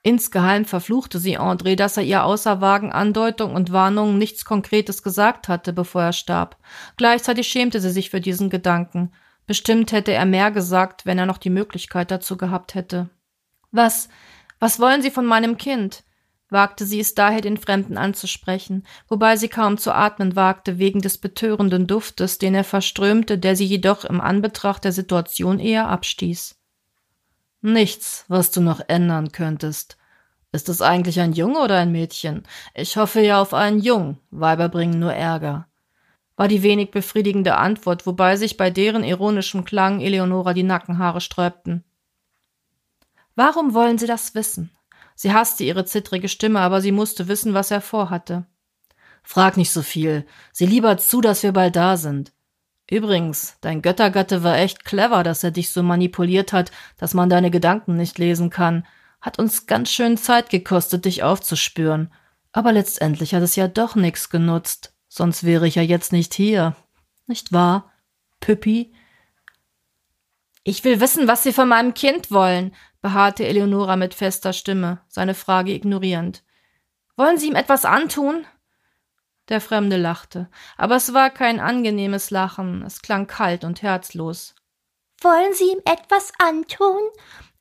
Insgeheim 0.03 0.63
verfluchte 0.63 1.17
sie 1.17 1.39
André, 1.39 1.75
dass 1.75 1.97
er 1.97 2.03
ihr 2.03 2.23
außer 2.23 2.61
vagen 2.61 2.91
Andeutung 2.91 3.55
und 3.55 3.71
Warnungen 3.71 4.19
nichts 4.19 4.45
Konkretes 4.45 5.01
gesagt 5.01 5.47
hatte, 5.47 5.73
bevor 5.73 6.03
er 6.03 6.13
starb. 6.13 6.57
Gleichzeitig 6.97 7.47
schämte 7.47 7.79
sie 7.79 7.89
sich 7.89 8.11
für 8.11 8.21
diesen 8.21 8.51
Gedanken. 8.51 9.11
Bestimmt 9.45 9.91
hätte 9.91 10.13
er 10.13 10.25
mehr 10.25 10.51
gesagt, 10.51 11.05
wenn 11.05 11.19
er 11.19 11.25
noch 11.25 11.37
die 11.37 11.49
Möglichkeit 11.49 12.11
dazu 12.11 12.37
gehabt 12.37 12.75
hätte. 12.75 13.09
Was, 13.71 14.09
was 14.59 14.79
wollen 14.79 15.01
Sie 15.01 15.11
von 15.11 15.25
meinem 15.25 15.57
Kind? 15.57 16.03
wagte 16.53 16.85
sie 16.85 17.01
es 17.01 17.15
daher, 17.15 17.41
den 17.41 17.57
Fremden 17.57 17.97
anzusprechen, 17.97 18.85
wobei 19.09 19.35
sie 19.35 19.49
kaum 19.49 19.77
zu 19.77 19.91
atmen 19.91 20.37
wagte 20.37 20.77
wegen 20.77 21.01
des 21.01 21.17
betörenden 21.17 21.87
Duftes, 21.87 22.37
den 22.37 22.55
er 22.55 22.63
verströmte, 22.63 23.37
der 23.37 23.57
sie 23.57 23.65
jedoch 23.65 24.05
im 24.05 24.21
Anbetracht 24.21 24.85
der 24.85 24.93
Situation 24.93 25.59
eher 25.59 25.89
abstieß. 25.89 26.55
Nichts, 27.61 28.23
was 28.29 28.51
du 28.51 28.61
noch 28.61 28.81
ändern 28.87 29.31
könntest. 29.31 29.97
Ist 30.51 30.69
es 30.69 30.81
eigentlich 30.81 31.19
ein 31.19 31.33
Junge 31.33 31.59
oder 31.59 31.79
ein 31.79 31.91
Mädchen? 31.91 32.43
Ich 32.75 32.95
hoffe 32.95 33.21
ja 33.21 33.41
auf 33.41 33.53
einen 33.53 33.79
Jung. 33.79 34.19
Weiber 34.29 34.69
bringen 34.69 34.99
nur 34.99 35.13
Ärger 35.13 35.67
war 36.35 36.47
die 36.47 36.63
wenig 36.63 36.91
befriedigende 36.91 37.57
Antwort, 37.57 38.05
wobei 38.05 38.35
sich 38.35 38.57
bei 38.57 38.69
deren 38.69 39.03
ironischem 39.03 39.65
Klang 39.65 40.01
Eleonora 40.01 40.53
die 40.53 40.63
Nackenhaare 40.63 41.21
sträubten. 41.21 41.83
Warum 43.35 43.73
wollen 43.73 43.97
Sie 43.97 44.07
das 44.07 44.35
wissen? 44.35 44.71
Sie 45.15 45.33
hasste 45.33 45.63
ihre 45.63 45.85
zittrige 45.85 46.29
Stimme, 46.29 46.59
aber 46.59 46.81
sie 46.81 46.91
musste 46.91 47.27
wissen, 47.27 47.53
was 47.53 47.71
er 47.71 47.81
vorhatte. 47.81 48.45
Frag 49.21 49.57
nicht 49.57 49.71
so 49.71 49.81
viel. 49.81 50.25
Sieh 50.51 50.65
lieber 50.65 50.97
zu, 50.97 51.21
dass 51.21 51.43
wir 51.43 51.51
bald 51.51 51.75
da 51.75 51.97
sind. 51.97 52.33
Übrigens, 52.89 53.57
dein 53.61 53.81
Göttergatte 53.81 54.43
war 54.43 54.57
echt 54.57 54.83
clever, 54.83 55.23
dass 55.23 55.43
er 55.43 55.51
dich 55.51 55.71
so 55.71 55.81
manipuliert 55.81 56.51
hat, 56.51 56.71
dass 56.97 57.13
man 57.13 57.29
deine 57.29 57.49
Gedanken 57.49 57.95
nicht 57.95 58.17
lesen 58.19 58.49
kann. 58.49 58.85
Hat 59.21 59.39
uns 59.39 59.67
ganz 59.67 59.89
schön 59.89 60.17
Zeit 60.17 60.49
gekostet, 60.49 61.05
dich 61.05 61.23
aufzuspüren. 61.23 62.11
Aber 62.51 62.73
letztendlich 62.73 63.33
hat 63.33 63.41
es 63.41 63.55
ja 63.55 63.67
doch 63.67 63.95
nichts 63.95 64.29
genutzt. 64.29 64.92
Sonst 65.15 65.43
wäre 65.43 65.67
ich 65.67 65.75
ja 65.75 65.83
jetzt 65.83 66.11
nicht 66.11 66.33
hier. 66.33 66.75
Nicht 67.27 67.53
wahr, 67.53 67.93
Püppi? 68.39 68.95
Ich 70.63 70.83
will 70.83 70.99
wissen, 70.99 71.27
was 71.27 71.43
Sie 71.43 71.53
von 71.53 71.69
meinem 71.69 71.93
Kind 71.93 72.31
wollen, 72.31 72.73
beharrte 72.99 73.45
Eleonora 73.45 73.95
mit 73.95 74.15
fester 74.15 74.53
Stimme, 74.53 75.01
seine 75.07 75.35
Frage 75.35 75.71
ignorierend. 75.71 76.43
Wollen 77.15 77.37
Sie 77.37 77.47
ihm 77.47 77.55
etwas 77.55 77.85
antun? 77.85 78.47
Der 79.49 79.61
Fremde 79.61 79.97
lachte, 79.97 80.49
aber 80.77 80.95
es 80.95 81.13
war 81.13 81.29
kein 81.29 81.59
angenehmes 81.59 82.31
Lachen, 82.31 82.81
es 82.81 83.03
klang 83.03 83.27
kalt 83.27 83.65
und 83.65 83.83
herzlos. 83.83 84.55
Wollen 85.21 85.53
Sie 85.53 85.65
ihm 85.65 85.81
etwas 85.85 86.31
antun? 86.39 87.01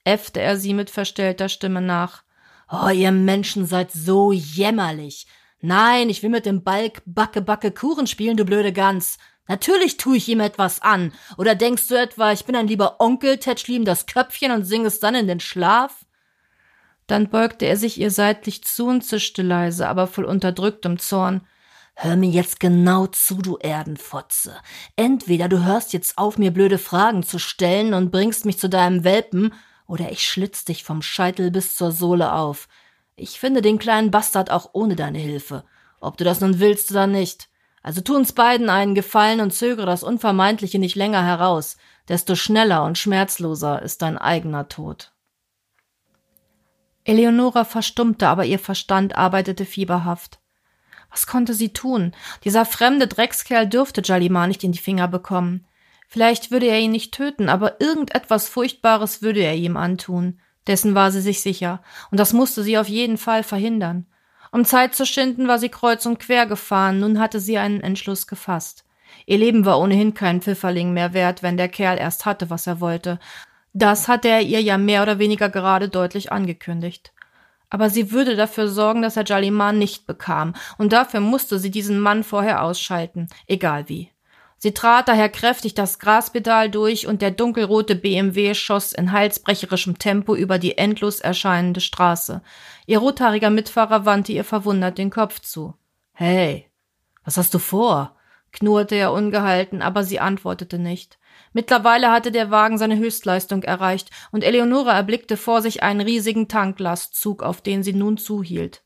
äffte 0.05 0.41
er 0.41 0.57
sie 0.57 0.73
mit 0.73 0.89
verstellter 0.89 1.51
Stimme 1.51 1.83
nach. 1.83 2.23
Oh, 2.71 2.89
ihr 2.89 3.13
Menschen 3.13 3.67
seid 3.67 3.93
so 3.93 4.33
jämmerlich. 4.33 5.27
Nein, 5.64 6.11
ich 6.11 6.25
will 6.25 6.31
mit 6.31 6.45
dem 6.45 6.64
Balk 6.64 7.02
Backe 7.07 7.40
Backe 7.40 7.71
Kuchen 7.71 8.09
spielen, 8.09 8.37
du 8.37 8.45
blöde 8.45 8.73
Gans. 8.73 9.16
Natürlich 9.47 9.97
tue 9.97 10.16
ich 10.16 10.28
ihm 10.28 10.40
etwas 10.40 10.83
an. 10.83 11.12
Oder 11.38 11.54
denkst 11.54 11.87
du 11.87 11.95
etwa, 11.95 12.33
ich 12.33 12.45
bin 12.45 12.57
ein 12.57 12.66
lieber 12.66 13.00
Onkel, 13.00 13.38
tätschli 13.38 13.76
ihm 13.76 13.85
das 13.85 14.07
Köpfchen 14.07 14.50
und 14.50 14.64
sing 14.64 14.85
es 14.85 14.99
dann 14.99 15.14
in 15.14 15.28
den 15.28 15.38
Schlaf? 15.38 16.04
Dann 17.07 17.31
beugte 17.31 17.66
er 17.66 17.76
sich 17.76 18.00
ihr 18.00 18.11
seitlich 18.11 18.64
zu 18.64 18.87
und 18.87 19.02
zischte 19.02 19.42
leise, 19.42 19.88
aber 19.88 20.09
voll 20.09 20.25
unterdrücktem 20.25 20.99
Zorn. 20.99 21.47
Hör 21.95 22.16
mir 22.16 22.31
jetzt 22.31 22.59
genau 22.59 23.07
zu, 23.07 23.37
du 23.37 23.57
Erdenfotze. 23.57 24.57
Entweder 24.97 25.49
du 25.49 25.64
hörst 25.64 25.92
jetzt 25.92 26.19
auf, 26.19 26.38
mir 26.38 26.50
blöde 26.50 26.78
Fragen 26.78 27.23
zu 27.23 27.38
stellen 27.38 27.95
und 27.95 28.11
bringst 28.11 28.47
mich 28.47 28.59
zu 28.59 28.69
deinem 28.69 29.04
Welpen, 29.04 29.54
oder 29.87 30.11
ich 30.11 30.26
schlitz 30.26 30.64
dich 30.64 30.83
vom 30.83 31.02
Scheitel 31.02 31.52
bis 31.52 31.76
zur 31.76 31.92
Sohle 31.92 32.33
auf. 32.33 32.66
Ich 33.16 33.38
finde 33.38 33.62
den 33.62 33.78
kleinen 33.78 34.11
Bastard 34.11 34.50
auch 34.50 34.71
ohne 34.73 34.97
deine 34.97 35.19
Hilfe, 35.19 35.64
ob 36.00 36.16
du 36.16 36.25
das 36.25 36.40
nun 36.40 36.61
willst 36.61 36.90
oder 36.90 37.07
nicht. 37.07 37.49
Also 37.83 38.00
tu 38.00 38.14
uns 38.14 38.33
beiden 38.33 38.71
einen 38.71 38.95
Gefallen 38.95 39.40
und 39.40 39.52
zögere 39.52 39.87
das 39.87 40.02
Unvermeidliche 40.02 40.78
nicht 40.78 40.97
länger 40.97 41.25
heraus, 41.25 41.76
desto 42.09 42.35
schneller 42.35 42.85
und 42.85 42.99
schmerzloser 42.99 43.83
ist 43.83 44.02
dein 44.02 44.19
eigener 44.19 44.69
Tod. 44.69 45.12
Eleonora 47.04 47.64
verstummte, 47.64 48.28
aber 48.28 48.45
ihr 48.45 48.61
Verstand 48.61 49.16
arbeitete 49.16 49.64
fieberhaft. 49.64 50.38
Was 51.11 51.26
konnte 51.26 51.52
sie 51.52 51.73
tun? 51.73 52.12
Dieser 52.45 52.64
fremde 52.64 53.07
Dreckskerl 53.07 53.69
dürfte 53.69 54.02
Jalima 54.04 54.47
nicht 54.47 54.64
in 54.64 54.73
die 54.73 54.78
Finger 54.78 55.09
bekommen. 55.09 55.66
Vielleicht 56.09 56.50
würde 56.50 56.66
er 56.66 56.78
ihn 56.78 56.92
nicht 56.92 57.12
töten, 57.12 57.49
aber 57.49 57.81
irgendetwas 57.81 58.49
Furchtbares 58.49 59.23
würde 59.23 59.40
er 59.40 59.54
ihm 59.54 59.76
antun. 59.76 60.40
Dessen 60.66 60.95
war 60.95 61.11
sie 61.11 61.21
sich 61.21 61.42
sicher, 61.42 61.83
und 62.11 62.19
das 62.21 62.33
musste 62.33 62.62
sie 62.62 62.78
auf 62.78 62.88
jeden 62.88 63.19
Fall 63.19 63.42
verhindern. 63.42 64.07
Um 64.50 64.64
Zeit 64.64 64.95
zu 64.95 65.07
schinden, 65.07 65.49
war 65.49 65.59
sie 65.59 65.71
kreuz 65.71 66.07
und 66.07 66.19
quer 66.19 66.47
gefahren, 66.47 67.00
nun 67.00 67.19
hatte 67.19 67.40
sie 67.40 67.59
einen 67.59 67.81
Entschluss 67.81 68.26
gefasst. 68.26 68.85
Ihr 69.26 69.38
Leben 69.38 69.64
war 69.64 69.81
ohnehin 69.81 70.14
kein 70.14 70.40
Pfifferling 70.40 70.92
mehr 70.92 71.14
wert, 71.14 71.42
wenn 71.42 71.57
der 71.57 71.69
Kerl 71.69 71.99
erst 71.99 72.26
hatte, 72.26 72.50
was 72.50 72.66
er 72.66 72.81
wollte. 72.81 73.19
Das 73.73 74.09
hatte 74.09 74.28
er 74.28 74.42
ihr 74.42 74.61
ja 74.61 74.78
mehr 74.78 75.02
oder 75.02 75.19
weniger 75.19 75.49
gerade 75.49 75.88
deutlich 75.88 76.31
angekündigt 76.33 77.12
aber 77.73 77.88
sie 77.88 78.12
würde 78.12 78.37
dafür 78.37 78.69
sorgen, 78.69 79.00
dass 79.00 79.16
er 79.16 79.25
Jaliman 79.25 79.78
nicht 79.78 80.07
bekam, 80.07 80.52
und 80.76 80.92
dafür 80.92 81.21
musste 81.21 81.59
sie 81.59 81.71
diesen 81.71 82.00
Mann 82.00 82.23
vorher 82.23 82.62
ausschalten, 82.62 83.28
egal 83.47 83.88
wie. 83.88 84.12
Sie 84.62 84.73
trat 84.73 85.09
daher 85.09 85.28
kräftig 85.28 85.75
das 85.75 85.99
Graspedal 85.99 86.71
durch 86.71 87.09
und 87.09 87.21
der 87.21 87.33
dunkelrote 87.33 87.97
BMW 87.97 88.54
schoss 88.54 88.92
in 88.92 89.11
halsbrecherischem 89.11 89.99
Tempo 89.99 90.37
über 90.37 90.61
die 90.61 90.78
endlos 90.78 91.19
erscheinende 91.19 91.81
Straße. 91.81 92.42
Ihr 92.87 92.99
rothaariger 92.99 93.50
Mitfahrer 93.50 94.04
wandte 94.04 94.31
ihr 94.31 94.45
verwundert 94.45 94.99
den 94.99 95.11
Kopf 95.11 95.40
zu. 95.40 95.75
Hey, 96.12 96.71
was 97.25 97.38
hast 97.38 97.52
du 97.54 97.59
vor? 97.59 98.14
knurrte 98.52 98.95
er 98.95 99.12
ungehalten, 99.12 99.83
aber 99.83 100.04
sie 100.04 100.21
antwortete 100.21 100.78
nicht. 100.78 101.19
Mittlerweile 101.52 102.12
hatte 102.12 102.31
der 102.31 102.52
Wagen 102.52 102.78
seine 102.78 102.99
Höchstleistung 102.99 103.64
erreicht, 103.64 104.11
und 104.31 104.45
Eleonora 104.45 104.92
erblickte 104.92 105.37
vor 105.37 105.61
sich 105.61 105.83
einen 105.83 106.02
riesigen 106.02 106.47
Tanklastzug, 106.47 107.42
auf 107.42 107.62
den 107.62 107.83
sie 107.83 107.95
nun 107.95 108.16
zuhielt. 108.16 108.85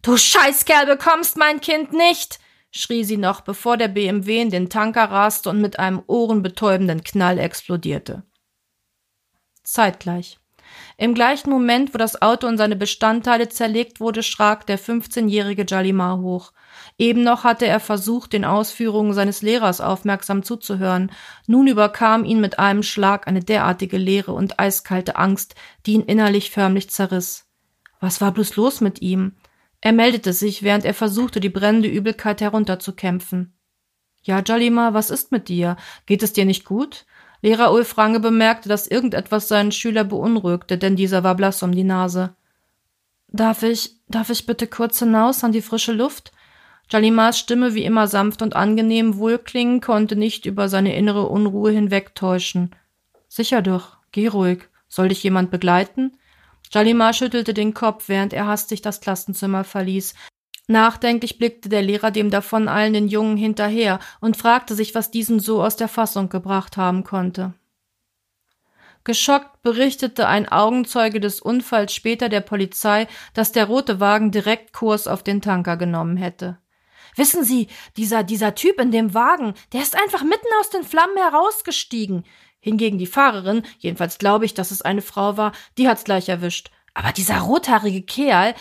Du 0.00 0.16
Scheißkerl 0.16 0.86
bekommst 0.86 1.36
mein 1.36 1.60
Kind 1.60 1.92
nicht! 1.92 2.40
Schrie 2.70 3.04
sie 3.04 3.16
noch, 3.16 3.40
bevor 3.40 3.76
der 3.76 3.88
BMW 3.88 4.40
in 4.40 4.50
den 4.50 4.68
Tanker 4.68 5.10
raste 5.10 5.50
und 5.50 5.60
mit 5.60 5.78
einem 5.78 6.02
ohrenbetäubenden 6.06 7.02
Knall 7.04 7.38
explodierte. 7.38 8.22
Zeitgleich. 9.62 10.38
Im 10.96 11.14
gleichen 11.14 11.50
Moment, 11.50 11.94
wo 11.94 11.98
das 11.98 12.20
Auto 12.20 12.46
und 12.46 12.58
seine 12.58 12.76
Bestandteile 12.76 13.48
zerlegt 13.48 14.00
wurde, 14.00 14.22
schrak 14.22 14.66
der 14.66 14.78
15-jährige 14.78 15.64
Jalimar 15.66 16.20
hoch. 16.20 16.52
Eben 16.98 17.22
noch 17.22 17.44
hatte 17.44 17.66
er 17.66 17.80
versucht, 17.80 18.32
den 18.32 18.44
Ausführungen 18.44 19.14
seines 19.14 19.42
Lehrers 19.42 19.80
aufmerksam 19.80 20.42
zuzuhören. 20.42 21.10
Nun 21.46 21.66
überkam 21.66 22.24
ihn 22.24 22.40
mit 22.40 22.58
einem 22.58 22.82
Schlag 22.82 23.26
eine 23.26 23.40
derartige 23.40 23.96
Leere 23.96 24.32
und 24.32 24.60
eiskalte 24.60 25.16
Angst, 25.16 25.54
die 25.86 25.94
ihn 25.94 26.02
innerlich 26.02 26.50
förmlich 26.50 26.90
zerriss. 26.90 27.46
Was 28.00 28.20
war 28.20 28.32
bloß 28.32 28.56
los 28.56 28.80
mit 28.80 29.02
ihm? 29.02 29.36
Er 29.80 29.92
meldete 29.92 30.32
sich, 30.32 30.62
während 30.62 30.84
er 30.84 30.94
versuchte, 30.94 31.40
die 31.40 31.48
brennende 31.48 31.88
Übelkeit 31.88 32.40
herunterzukämpfen. 32.40 33.54
Ja, 34.22 34.42
Jalima, 34.44 34.92
was 34.92 35.10
ist 35.10 35.32
mit 35.32 35.48
dir? 35.48 35.76
Geht 36.06 36.22
es 36.22 36.32
dir 36.32 36.44
nicht 36.44 36.64
gut? 36.64 37.06
Lehrer 37.42 37.72
Ulf 37.72 37.96
Range 37.96 38.20
bemerkte, 38.20 38.68
dass 38.68 38.86
irgendetwas 38.86 39.48
seinen 39.48 39.72
Schüler 39.72 40.04
beunruhigte, 40.04 40.76
denn 40.76 40.96
dieser 40.96 41.24
war 41.24 41.34
blass 41.34 41.62
um 41.62 41.72
die 41.72 41.84
Nase. 41.84 42.34
Darf 43.28 43.62
ich, 43.62 43.96
darf 44.08 44.28
ich 44.28 44.44
bitte 44.44 44.66
kurz 44.66 44.98
hinaus 44.98 45.42
an 45.42 45.52
die 45.52 45.62
frische 45.62 45.92
Luft? 45.92 46.32
Jalimars 46.90 47.38
Stimme, 47.38 47.74
wie 47.74 47.84
immer 47.84 48.08
sanft 48.08 48.42
und 48.42 48.56
angenehm 48.56 49.16
wohlklingen, 49.16 49.80
konnte 49.80 50.16
nicht 50.16 50.44
über 50.44 50.68
seine 50.68 50.94
innere 50.96 51.28
Unruhe 51.28 51.70
hinwegtäuschen. 51.70 52.74
Sicher 53.28 53.62
doch, 53.62 53.98
geh 54.12 54.26
ruhig. 54.26 54.68
Soll 54.88 55.08
dich 55.08 55.22
jemand 55.22 55.52
begleiten? 55.52 56.18
Jalimar 56.72 57.12
schüttelte 57.12 57.52
den 57.52 57.74
Kopf, 57.74 58.08
während 58.08 58.32
er 58.32 58.46
hastig 58.46 58.82
das 58.82 59.00
Klassenzimmer 59.00 59.64
verließ. 59.64 60.14
Nachdenklich 60.68 61.38
blickte 61.38 61.68
der 61.68 61.82
Lehrer 61.82 62.12
dem 62.12 62.30
davoneilenden 62.30 63.08
Jungen 63.08 63.36
hinterher 63.36 63.98
und 64.20 64.36
fragte 64.36 64.76
sich, 64.76 64.94
was 64.94 65.10
diesen 65.10 65.40
so 65.40 65.62
aus 65.62 65.74
der 65.74 65.88
Fassung 65.88 66.28
gebracht 66.28 66.76
haben 66.76 67.02
konnte. 67.02 67.54
Geschockt 69.02 69.62
berichtete 69.62 70.28
ein 70.28 70.48
Augenzeuge 70.48 71.20
des 71.20 71.40
Unfalls 71.40 71.92
später 71.92 72.28
der 72.28 72.42
Polizei, 72.42 73.08
dass 73.34 73.50
der 73.50 73.64
rote 73.64 73.98
Wagen 73.98 74.30
direkt 74.30 74.72
Kurs 74.72 75.08
auf 75.08 75.24
den 75.24 75.40
Tanker 75.40 75.76
genommen 75.76 76.16
hätte. 76.16 76.58
Wissen 77.16 77.44
Sie, 77.44 77.68
dieser, 77.96 78.22
dieser 78.22 78.54
Typ 78.54 78.80
in 78.80 78.92
dem 78.92 79.14
Wagen, 79.14 79.54
der 79.72 79.82
ist 79.82 80.00
einfach 80.00 80.22
mitten 80.22 80.46
aus 80.60 80.70
den 80.70 80.84
Flammen 80.84 81.16
herausgestiegen. 81.16 82.24
Hingegen 82.60 82.98
die 82.98 83.06
Fahrerin, 83.06 83.62
jedenfalls 83.78 84.18
glaube 84.18 84.44
ich, 84.44 84.54
dass 84.54 84.70
es 84.70 84.82
eine 84.82 85.02
Frau 85.02 85.36
war, 85.36 85.52
die 85.78 85.88
hat's 85.88 86.04
gleich 86.04 86.28
erwischt. 86.28 86.70
Aber 86.94 87.12
dieser 87.12 87.40
rothaarige 87.40 88.02
Kerl, 88.02 88.54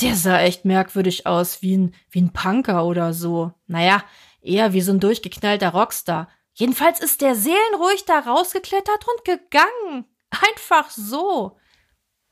der 0.00 0.14
sah 0.14 0.40
echt 0.40 0.64
merkwürdig 0.64 1.26
aus, 1.26 1.62
wie 1.62 1.76
ein, 1.76 1.94
wie 2.10 2.20
ein 2.20 2.32
Punker 2.32 2.84
oder 2.84 3.12
so. 3.12 3.52
Naja, 3.66 4.04
eher 4.40 4.72
wie 4.72 4.80
so 4.80 4.92
ein 4.92 5.00
durchgeknallter 5.00 5.70
Rockstar. 5.70 6.28
Jedenfalls 6.52 7.00
ist 7.00 7.20
der 7.20 7.34
seelenruhig 7.34 8.04
da 8.04 8.18
rausgeklettert 8.18 9.06
und 9.06 9.24
gegangen. 9.24 10.04
Einfach 10.30 10.90
so. 10.90 11.56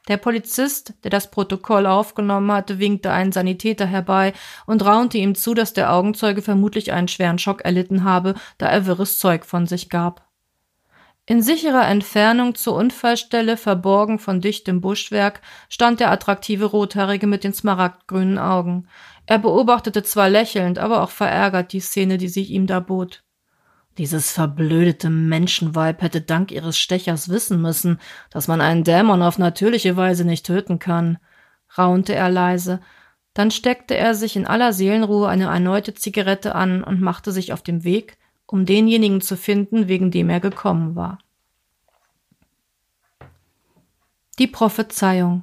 Der 0.09 0.17
Polizist, 0.17 0.95
der 1.03 1.11
das 1.11 1.31
Protokoll 1.31 1.87
aufgenommen 1.87 2.53
hatte, 2.53 2.79
winkte 2.79 3.11
einen 3.11 3.33
Sanitäter 3.33 3.87
herbei 3.87 4.35
und 4.67 4.85
raunte 4.85 5.19
ihm 5.19 5.35
zu, 5.35 5.55
dass 5.55 5.73
der 5.73 5.93
Augenzeuge 5.93 6.43
vermutlich 6.43 6.93
einen 6.93 7.09
schweren 7.09 7.39
Schock 7.39 7.65
erlitten 7.65 8.05
habe, 8.05 8.35
da 8.59 8.69
er 8.69 8.87
wirres 8.87 9.19
Zeug 9.19 9.45
von 9.45 9.67
sich 9.67 9.89
gab. 9.89 10.25
In 11.28 11.42
sicherer 11.42 11.88
Entfernung 11.88 12.54
zur 12.54 12.76
Unfallstelle, 12.76 13.56
verborgen 13.56 14.21
von 14.21 14.40
dichtem 14.40 14.80
Buschwerk, 14.80 15.40
stand 15.68 15.99
der 15.99 16.12
attraktive 16.12 16.66
Rothaarige 16.66 17.26
mit 17.26 17.42
den 17.42 17.52
smaragdgrünen 17.52 18.38
Augen. 18.38 18.87
Er 19.26 19.40
beobachtete 19.40 20.04
zwar 20.04 20.30
lächelnd, 20.30 20.78
aber 20.78 21.02
auch 21.02 21.11
verärgert 21.11 21.73
die 21.73 21.80
Szene, 21.80 22.16
die 22.16 22.28
sich 22.28 22.50
ihm 22.50 22.68
da 22.68 22.78
bot. 22.78 23.25
Dieses 23.99 24.30
verblödete 24.30 25.11
Menschenweib 25.11 26.00
hätte 26.00 26.21
dank 26.21 26.52
ihres 26.52 26.78
Stechers 26.78 27.28
wissen 27.28 27.61
müssen, 27.61 27.99
dass 28.30 28.47
man 28.47 28.61
einen 28.61 28.85
Dämon 28.85 29.23
auf 29.23 29.37
natürliche 29.37 29.97
Weise 29.97 30.25
nicht 30.25 30.47
töten 30.47 30.78
kann, 30.78 31.18
raunte 31.76 32.14
er 32.14 32.30
leise. 32.30 32.80
Dann 33.35 33.50
steckte 33.50 33.97
er 33.97 34.14
sich 34.14 34.37
in 34.37 34.47
aller 34.47 34.73
Seelenruhe 34.73 35.28
eine 35.28 35.47
erneute 35.47 35.92
Zigarette 35.95 36.54
an 36.54 36.85
und 36.85 37.00
machte 37.00 37.33
sich 37.33 37.52
auf 37.52 37.62
dem 37.62 37.83
Weg, 37.83 38.16
um 38.47 38.67
denjenigen 38.67 39.21
zu 39.21 39.37
finden, 39.37 39.88
wegen 39.88 40.11
dem 40.11 40.31
er 40.31 40.41
gekommen 40.41 40.95
war. 40.97 41.19
Die 44.38 44.47
Prophezeiung. 44.47 45.43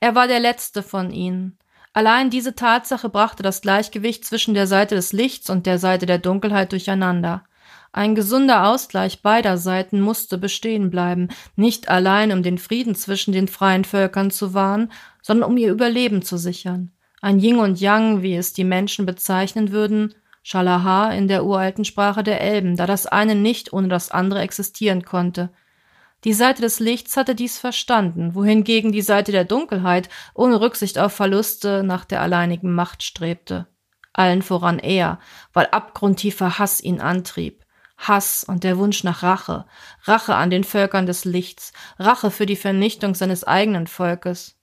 Er 0.00 0.14
war 0.14 0.26
der 0.26 0.40
letzte 0.40 0.82
von 0.82 1.12
ihnen, 1.12 1.56
Allein 1.92 2.30
diese 2.30 2.54
Tatsache 2.54 3.08
brachte 3.08 3.42
das 3.42 3.62
Gleichgewicht 3.62 4.24
zwischen 4.24 4.54
der 4.54 4.66
Seite 4.66 4.94
des 4.94 5.12
Lichts 5.12 5.50
und 5.50 5.66
der 5.66 5.78
Seite 5.78 6.06
der 6.06 6.18
Dunkelheit 6.18 6.70
durcheinander. 6.70 7.44
Ein 7.92 8.14
gesunder 8.14 8.68
Ausgleich 8.68 9.22
beider 9.22 9.58
Seiten 9.58 10.00
musste 10.00 10.38
bestehen 10.38 10.90
bleiben, 10.90 11.28
nicht 11.56 11.88
allein 11.88 12.30
um 12.30 12.44
den 12.44 12.58
Frieden 12.58 12.94
zwischen 12.94 13.32
den 13.32 13.48
freien 13.48 13.84
Völkern 13.84 14.30
zu 14.30 14.54
wahren, 14.54 14.92
sondern 15.22 15.50
um 15.50 15.56
ihr 15.56 15.72
Überleben 15.72 16.22
zu 16.22 16.36
sichern. 16.36 16.92
Ein 17.20 17.40
Yin 17.40 17.58
und 17.58 17.80
Yang, 17.80 18.22
wie 18.22 18.36
es 18.36 18.52
die 18.52 18.64
Menschen 18.64 19.06
bezeichnen 19.06 19.72
würden, 19.72 20.14
Shalaha 20.42 21.10
in 21.10 21.28
der 21.28 21.44
uralten 21.44 21.84
Sprache 21.84 22.22
der 22.22 22.40
Elben, 22.40 22.76
da 22.76 22.86
das 22.86 23.06
eine 23.06 23.34
nicht 23.34 23.72
ohne 23.72 23.88
das 23.88 24.10
andere 24.10 24.40
existieren 24.40 25.04
konnte, 25.04 25.50
die 26.24 26.34
Seite 26.34 26.60
des 26.60 26.80
Lichts 26.80 27.16
hatte 27.16 27.34
dies 27.34 27.58
verstanden, 27.58 28.34
wohingegen 28.34 28.92
die 28.92 29.00
Seite 29.00 29.32
der 29.32 29.44
Dunkelheit 29.44 30.10
ohne 30.34 30.60
Rücksicht 30.60 30.98
auf 30.98 31.14
Verluste 31.14 31.82
nach 31.82 32.04
der 32.04 32.20
alleinigen 32.20 32.74
Macht 32.74 33.02
strebte. 33.02 33.66
allen 34.12 34.42
voran 34.42 34.80
er, 34.80 35.18
weil 35.52 35.68
abgrundtiefer 35.70 36.58
Hass 36.58 36.80
ihn 36.80 37.00
antrieb. 37.00 37.64
Hass 37.96 38.44
und 38.44 38.64
der 38.64 38.76
Wunsch 38.76 39.04
nach 39.04 39.22
Rache, 39.22 39.66
Rache 40.02 40.34
an 40.34 40.50
den 40.50 40.64
Völkern 40.64 41.06
des 41.06 41.24
Lichts, 41.24 41.72
Rache 41.98 42.30
für 42.30 42.44
die 42.44 42.56
Vernichtung 42.56 43.14
seines 43.14 43.44
eigenen 43.44 43.86
Volkes. 43.86 44.59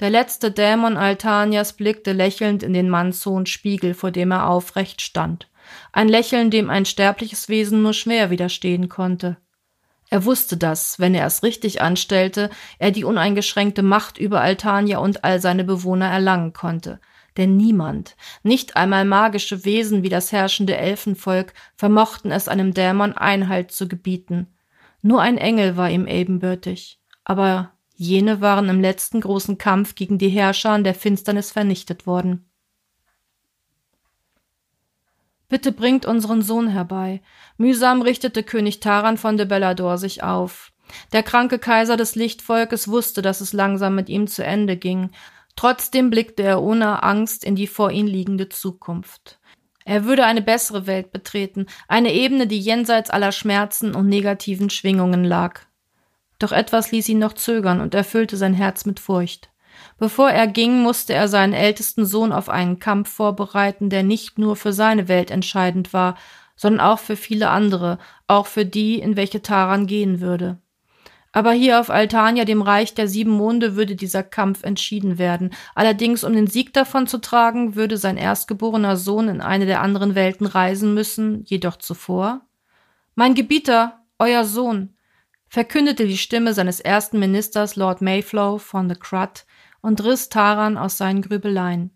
Der 0.00 0.08
letzte 0.08 0.50
Dämon 0.50 0.96
Altanias 0.96 1.74
blickte 1.74 2.12
lächelnd 2.12 2.62
in 2.62 2.72
den 2.72 2.88
mannshohen 2.88 3.44
Spiegel, 3.44 3.92
vor 3.92 4.10
dem 4.10 4.30
er 4.30 4.48
aufrecht 4.48 5.02
stand. 5.02 5.50
Ein 5.92 6.08
Lächeln, 6.08 6.50
dem 6.50 6.70
ein 6.70 6.86
sterbliches 6.86 7.50
Wesen 7.50 7.82
nur 7.82 7.92
schwer 7.92 8.30
widerstehen 8.30 8.88
konnte. 8.88 9.36
Er 10.08 10.24
wusste, 10.24 10.56
dass, 10.56 10.98
wenn 10.98 11.14
er 11.14 11.26
es 11.26 11.42
richtig 11.42 11.82
anstellte, 11.82 12.50
er 12.78 12.90
die 12.90 13.04
uneingeschränkte 13.04 13.82
Macht 13.82 14.18
über 14.18 14.40
Altania 14.40 14.98
und 14.98 15.22
all 15.22 15.40
seine 15.40 15.64
Bewohner 15.64 16.06
erlangen 16.06 16.54
konnte. 16.54 16.98
Denn 17.36 17.56
niemand, 17.56 18.16
nicht 18.42 18.76
einmal 18.76 19.04
magische 19.04 19.64
Wesen 19.64 20.02
wie 20.02 20.08
das 20.08 20.32
herrschende 20.32 20.76
Elfenvolk, 20.76 21.52
vermochten 21.76 22.32
es 22.32 22.48
einem 22.48 22.74
Dämon 22.74 23.12
Einhalt 23.12 23.70
zu 23.70 23.86
gebieten. 23.86 24.48
Nur 25.02 25.20
ein 25.20 25.38
Engel 25.38 25.76
war 25.76 25.90
ihm 25.90 26.06
ebenbürtig. 26.06 26.98
Aber 27.22 27.72
jene 28.00 28.40
waren 28.40 28.70
im 28.70 28.80
letzten 28.80 29.20
großen 29.20 29.58
Kampf 29.58 29.94
gegen 29.94 30.16
die 30.16 30.30
Herrscher 30.30 30.78
der 30.78 30.94
Finsternis 30.94 31.50
vernichtet 31.52 32.06
worden. 32.06 32.50
Bitte 35.50 35.70
bringt 35.70 36.06
unseren 36.06 36.40
Sohn 36.40 36.68
herbei. 36.68 37.20
Mühsam 37.58 38.00
richtete 38.00 38.42
König 38.42 38.80
Taran 38.80 39.18
von 39.18 39.36
de 39.36 39.44
Bellador 39.44 39.98
sich 39.98 40.22
auf. 40.22 40.72
Der 41.12 41.22
kranke 41.22 41.58
Kaiser 41.58 41.98
des 41.98 42.14
Lichtvolkes 42.14 42.88
wusste, 42.88 43.20
dass 43.20 43.42
es 43.42 43.52
langsam 43.52 43.96
mit 43.96 44.08
ihm 44.08 44.28
zu 44.28 44.42
Ende 44.42 44.78
ging. 44.78 45.10
Trotzdem 45.54 46.08
blickte 46.08 46.42
er 46.42 46.62
ohne 46.62 47.02
Angst 47.02 47.44
in 47.44 47.54
die 47.54 47.66
vor 47.66 47.90
ihm 47.90 48.06
liegende 48.06 48.48
Zukunft. 48.48 49.38
Er 49.84 50.06
würde 50.06 50.24
eine 50.24 50.40
bessere 50.40 50.86
Welt 50.86 51.12
betreten, 51.12 51.66
eine 51.86 52.14
Ebene, 52.14 52.46
die 52.46 52.60
jenseits 52.60 53.10
aller 53.10 53.32
Schmerzen 53.32 53.94
und 53.94 54.08
negativen 54.08 54.70
Schwingungen 54.70 55.22
lag. 55.24 55.66
Doch 56.40 56.50
etwas 56.50 56.90
ließ 56.90 57.08
ihn 57.10 57.20
noch 57.20 57.34
zögern 57.34 57.80
und 57.80 57.94
erfüllte 57.94 58.36
sein 58.36 58.54
Herz 58.54 58.84
mit 58.86 58.98
Furcht. 58.98 59.50
Bevor 59.98 60.30
er 60.30 60.46
ging, 60.46 60.82
musste 60.82 61.12
er 61.14 61.28
seinen 61.28 61.52
ältesten 61.52 62.04
Sohn 62.06 62.32
auf 62.32 62.48
einen 62.48 62.80
Kampf 62.80 63.10
vorbereiten, 63.10 63.90
der 63.90 64.02
nicht 64.02 64.38
nur 64.38 64.56
für 64.56 64.72
seine 64.72 65.06
Welt 65.06 65.30
entscheidend 65.30 65.92
war, 65.92 66.16
sondern 66.56 66.80
auch 66.80 66.98
für 66.98 67.16
viele 67.16 67.50
andere, 67.50 67.98
auch 68.26 68.46
für 68.46 68.64
die, 68.64 68.98
in 68.98 69.16
welche 69.16 69.42
Taran 69.42 69.86
gehen 69.86 70.20
würde. 70.20 70.58
Aber 71.32 71.52
hier 71.52 71.78
auf 71.78 71.90
Altania, 71.90 72.44
dem 72.44 72.60
Reich 72.60 72.94
der 72.94 73.06
sieben 73.06 73.30
Monde, 73.30 73.76
würde 73.76 73.94
dieser 73.94 74.22
Kampf 74.22 74.64
entschieden 74.64 75.18
werden. 75.18 75.50
Allerdings, 75.74 76.24
um 76.24 76.32
den 76.32 76.48
Sieg 76.48 76.72
davon 76.72 77.06
zu 77.06 77.18
tragen, 77.18 77.76
würde 77.76 77.98
sein 77.98 78.16
erstgeborener 78.16 78.96
Sohn 78.96 79.28
in 79.28 79.40
eine 79.40 79.66
der 79.66 79.80
anderen 79.80 80.14
Welten 80.14 80.46
reisen 80.46 80.92
müssen, 80.92 81.44
jedoch 81.44 81.76
zuvor. 81.76 82.40
Mein 83.14 83.34
Gebieter, 83.34 84.00
euer 84.18 84.44
Sohn, 84.44 84.96
verkündete 85.50 86.06
die 86.06 86.16
Stimme 86.16 86.54
seines 86.54 86.80
ersten 86.80 87.18
Ministers 87.18 87.76
Lord 87.76 88.00
Mayflow 88.00 88.58
von 88.58 88.88
The 88.88 88.94
Crut, 88.94 89.44
und 89.82 90.04
riss 90.04 90.28
Taran 90.28 90.76
aus 90.76 90.98
seinen 90.98 91.22
Grübeleien. 91.22 91.90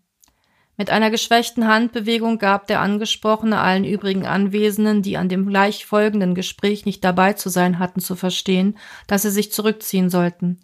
Mit 0.77 0.89
einer 0.89 1.09
geschwächten 1.09 1.67
Handbewegung 1.67 2.37
gab 2.37 2.67
der 2.67 2.81
Angesprochene 2.81 3.59
allen 3.59 3.85
übrigen 3.85 4.25
Anwesenden, 4.25 5.01
die 5.01 5.17
an 5.17 5.29
dem 5.29 5.47
gleich 5.47 5.85
folgenden 5.85 6.35
Gespräch 6.35 6.85
nicht 6.85 7.03
dabei 7.03 7.33
zu 7.33 7.49
sein 7.49 7.79
hatten, 7.79 8.01
zu 8.01 8.15
verstehen, 8.15 8.77
dass 9.07 9.21
sie 9.21 9.29
sich 9.29 9.51
zurückziehen 9.53 10.09
sollten. 10.09 10.59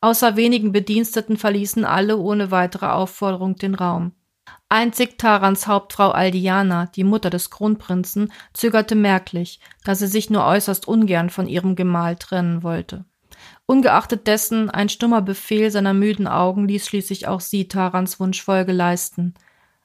Außer 0.00 0.36
wenigen 0.36 0.72
Bediensteten 0.72 1.36
verließen 1.36 1.84
alle 1.84 2.16
ohne 2.16 2.50
weitere 2.50 2.86
Aufforderung 2.86 3.54
den 3.54 3.76
Raum. 3.76 4.12
Einzig 4.68 5.18
Tarans 5.18 5.66
Hauptfrau 5.66 6.10
Aldiana, 6.10 6.86
die 6.86 7.04
Mutter 7.04 7.30
des 7.30 7.50
Kronprinzen, 7.50 8.32
zögerte 8.54 8.94
merklich, 8.94 9.60
da 9.84 9.94
sie 9.94 10.06
sich 10.06 10.30
nur 10.30 10.46
äußerst 10.46 10.88
ungern 10.88 11.30
von 11.30 11.46
ihrem 11.46 11.76
Gemahl 11.76 12.16
trennen 12.16 12.62
wollte. 12.62 13.04
Ungeachtet 13.66 14.26
dessen 14.26 14.70
ein 14.70 14.88
stummer 14.88 15.22
Befehl 15.22 15.70
seiner 15.70 15.94
müden 15.94 16.26
Augen 16.26 16.68
ließ 16.68 16.86
schließlich 16.86 17.28
auch 17.28 17.40
sie 17.40 17.68
Tarans 17.68 18.18
Wunsch 18.20 18.42
Folge 18.42 18.72
leisten. 18.72 19.34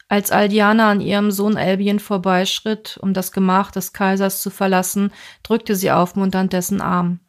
Als 0.10 0.32
Aldiana 0.32 0.90
an 0.90 1.02
ihrem 1.02 1.32
Sohn 1.32 1.58
Albion 1.58 2.00
vorbeischritt, 2.00 2.98
um 3.02 3.14
das 3.14 3.32
Gemach 3.32 3.72
des 3.72 3.92
Kaisers 3.92 4.42
zu 4.42 4.50
verlassen, 4.50 5.12
drückte 5.44 5.76
sie 5.76 5.92
aufmunternd 5.92 6.54
dessen 6.54 6.82
Arm. 6.82 7.20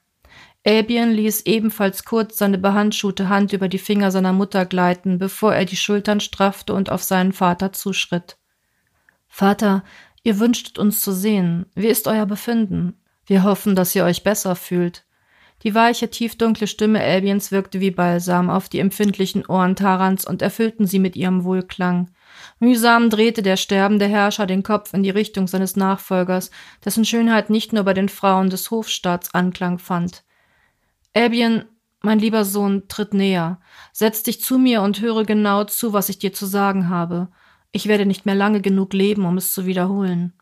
Albion 0.69 1.13
ließ 1.13 1.47
ebenfalls 1.47 2.05
kurz 2.05 2.37
seine 2.37 2.59
behandschuhte 2.59 3.31
Hand 3.31 3.55
über 3.55 3.69
die 3.69 3.79
Finger 3.79 4.11
seiner 4.11 4.35
Mutter 4.35 4.67
gleiten, 4.67 5.17
bevor 5.17 5.55
er 5.55 5.65
die 5.65 5.79
Schultern 5.79 6.21
straffte 6.21 6.75
und 6.75 6.93
auf 6.93 7.03
seinen 7.03 7.33
Vater 7.33 7.73
zuschritt. 7.73 8.37
Vater, 9.29 9.83
ihr 10.25 10.39
wünschtet 10.39 10.79
uns 10.79 11.01
zu 11.01 11.13
sehen. 11.13 11.65
Wie 11.75 11.87
ist 11.87 12.07
euer 12.07 12.27
Befinden? 12.27 13.01
Wir 13.25 13.45
hoffen, 13.45 13.77
dass 13.77 13.95
ihr 13.95 14.05
euch 14.05 14.25
besser 14.25 14.57
fühlt. 14.57 15.07
Die 15.63 15.75
weiche, 15.75 16.11
tiefdunkle 16.11 16.67
Stimme 16.67 17.01
Albions 17.01 17.51
wirkte 17.51 17.81
wie 17.81 17.91
Balsam 17.91 18.51
auf 18.51 18.69
die 18.69 18.81
empfindlichen 18.81 19.47
Ohren 19.47 19.75
Tarans 19.75 20.27
und 20.27 20.43
erfüllten 20.43 20.87
sie 20.87 20.99
mit 20.99 21.17
ihrem 21.17 21.45
Wohlklang. 21.45 22.11
Mühsam 22.59 23.09
drehte 23.09 23.41
der 23.41 23.57
sterbende 23.57 24.07
Herrscher 24.07 24.45
den 24.45 24.63
Kopf 24.63 24.93
in 24.93 25.03
die 25.03 25.09
Richtung 25.09 25.47
seines 25.47 25.77
Nachfolgers, 25.77 26.51
dessen 26.85 27.07
Schönheit 27.07 27.49
nicht 27.49 27.73
nur 27.73 27.85
bei 27.85 27.95
den 27.95 28.11
Frauen 28.11 28.51
des 28.51 28.71
Hofstaats 28.71 29.33
Anklang 29.33 29.79
fand. 29.79 30.25
Albion, 31.15 31.65
mein 32.01 32.19
lieber 32.19 32.45
Sohn, 32.45 32.89
tritt 32.89 33.15
näher. 33.15 33.61
Setz 33.93 34.23
dich 34.23 34.41
zu 34.41 34.59
mir 34.59 34.83
und 34.83 35.01
höre 35.01 35.25
genau 35.25 35.65
zu, 35.65 35.93
was 35.93 36.09
ich 36.09 36.19
dir 36.19 36.33
zu 36.33 36.47
sagen 36.47 36.89
habe. 36.89 37.29
Ich 37.73 37.87
werde 37.87 38.07
nicht 38.07 38.27
mehr 38.27 38.35
lange 38.35 38.61
genug 38.61 38.93
leben, 38.93 39.25
um 39.25 39.37
es 39.37 39.53
zu 39.53 39.67
wiederholen. 39.67 40.33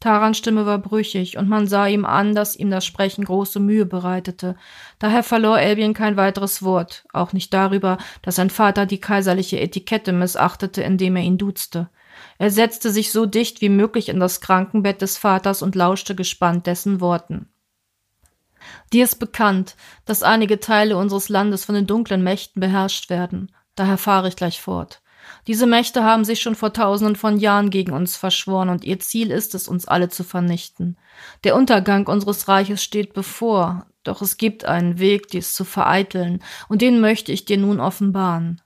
Tarans 0.00 0.38
Stimme 0.38 0.64
war 0.64 0.78
brüchig, 0.78 1.36
und 1.36 1.48
man 1.48 1.66
sah 1.66 1.86
ihm 1.86 2.06
an, 2.06 2.34
dass 2.34 2.56
ihm 2.56 2.70
das 2.70 2.86
Sprechen 2.86 3.24
große 3.24 3.60
Mühe 3.60 3.84
bereitete. 3.84 4.56
Daher 4.98 5.22
verlor 5.22 5.58
Elbien 5.58 5.92
kein 5.92 6.16
weiteres 6.16 6.62
Wort, 6.62 7.04
auch 7.12 7.34
nicht 7.34 7.52
darüber, 7.52 7.98
dass 8.22 8.36
sein 8.36 8.48
Vater 8.48 8.86
die 8.86 9.00
kaiserliche 9.00 9.60
Etikette 9.60 10.12
missachtete, 10.12 10.82
indem 10.82 11.16
er 11.16 11.22
ihn 11.22 11.36
duzte. 11.36 11.90
Er 12.38 12.50
setzte 12.50 12.90
sich 12.90 13.12
so 13.12 13.26
dicht 13.26 13.60
wie 13.60 13.68
möglich 13.68 14.08
in 14.08 14.20
das 14.20 14.40
Krankenbett 14.40 15.02
des 15.02 15.18
Vaters 15.18 15.60
und 15.60 15.74
lauschte 15.74 16.14
gespannt 16.14 16.66
dessen 16.66 17.02
Worten. 17.02 17.50
Dir 18.92 19.04
ist 19.04 19.16
bekannt, 19.16 19.76
dass 20.04 20.22
einige 20.22 20.60
Teile 20.60 20.96
unseres 20.96 21.28
Landes 21.28 21.64
von 21.64 21.74
den 21.74 21.86
dunklen 21.86 22.22
Mächten 22.22 22.60
beherrscht 22.60 23.10
werden. 23.10 23.52
Daher 23.74 23.98
fahre 23.98 24.28
ich 24.28 24.36
gleich 24.36 24.60
fort. 24.60 25.02
Diese 25.46 25.66
Mächte 25.66 26.04
haben 26.04 26.24
sich 26.24 26.40
schon 26.40 26.54
vor 26.54 26.72
tausenden 26.72 27.16
von 27.16 27.38
Jahren 27.38 27.70
gegen 27.70 27.92
uns 27.92 28.16
verschworen, 28.16 28.68
und 28.68 28.84
ihr 28.84 28.98
Ziel 29.00 29.30
ist 29.30 29.54
es, 29.54 29.68
uns 29.68 29.86
alle 29.86 30.08
zu 30.08 30.24
vernichten. 30.24 30.96
Der 31.44 31.56
Untergang 31.56 32.06
unseres 32.06 32.48
Reiches 32.48 32.82
steht 32.82 33.12
bevor, 33.14 33.86
doch 34.02 34.22
es 34.22 34.36
gibt 34.36 34.64
einen 34.64 34.98
Weg, 34.98 35.28
dies 35.28 35.54
zu 35.54 35.64
vereiteln, 35.64 36.42
und 36.68 36.82
den 36.82 37.00
möchte 37.00 37.32
ich 37.32 37.44
dir 37.44 37.58
nun 37.58 37.80
offenbaren. 37.80 38.60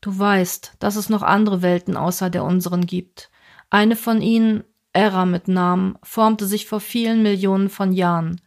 Du 0.00 0.18
weißt, 0.18 0.74
dass 0.78 0.96
es 0.96 1.08
noch 1.08 1.22
andere 1.22 1.62
Welten 1.62 1.96
außer 1.96 2.30
der 2.30 2.44
unseren 2.44 2.86
gibt. 2.86 3.30
Eine 3.70 3.96
von 3.96 4.20
ihnen, 4.20 4.64
Era 4.92 5.24
mit 5.24 5.48
Namen, 5.48 5.96
formte 6.02 6.46
sich 6.46 6.66
vor 6.66 6.80
vielen 6.80 7.22
Millionen 7.22 7.70
von 7.70 7.92
Jahren. 7.92 8.40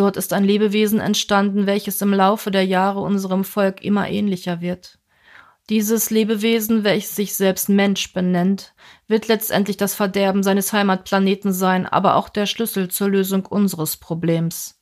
Dort 0.00 0.16
ist 0.16 0.32
ein 0.32 0.44
Lebewesen 0.44 0.98
entstanden, 0.98 1.66
welches 1.66 2.00
im 2.00 2.14
Laufe 2.14 2.50
der 2.50 2.64
Jahre 2.64 3.00
unserem 3.00 3.44
Volk 3.44 3.84
immer 3.84 4.08
ähnlicher 4.08 4.62
wird. 4.62 4.98
Dieses 5.68 6.08
Lebewesen, 6.08 6.84
welches 6.84 7.14
sich 7.16 7.34
selbst 7.34 7.68
Mensch 7.68 8.14
benennt, 8.14 8.72
wird 9.08 9.28
letztendlich 9.28 9.76
das 9.76 9.94
Verderben 9.94 10.42
seines 10.42 10.72
Heimatplaneten 10.72 11.52
sein, 11.52 11.84
aber 11.84 12.16
auch 12.16 12.30
der 12.30 12.46
Schlüssel 12.46 12.88
zur 12.88 13.10
Lösung 13.10 13.44
unseres 13.44 13.98
Problems. 13.98 14.80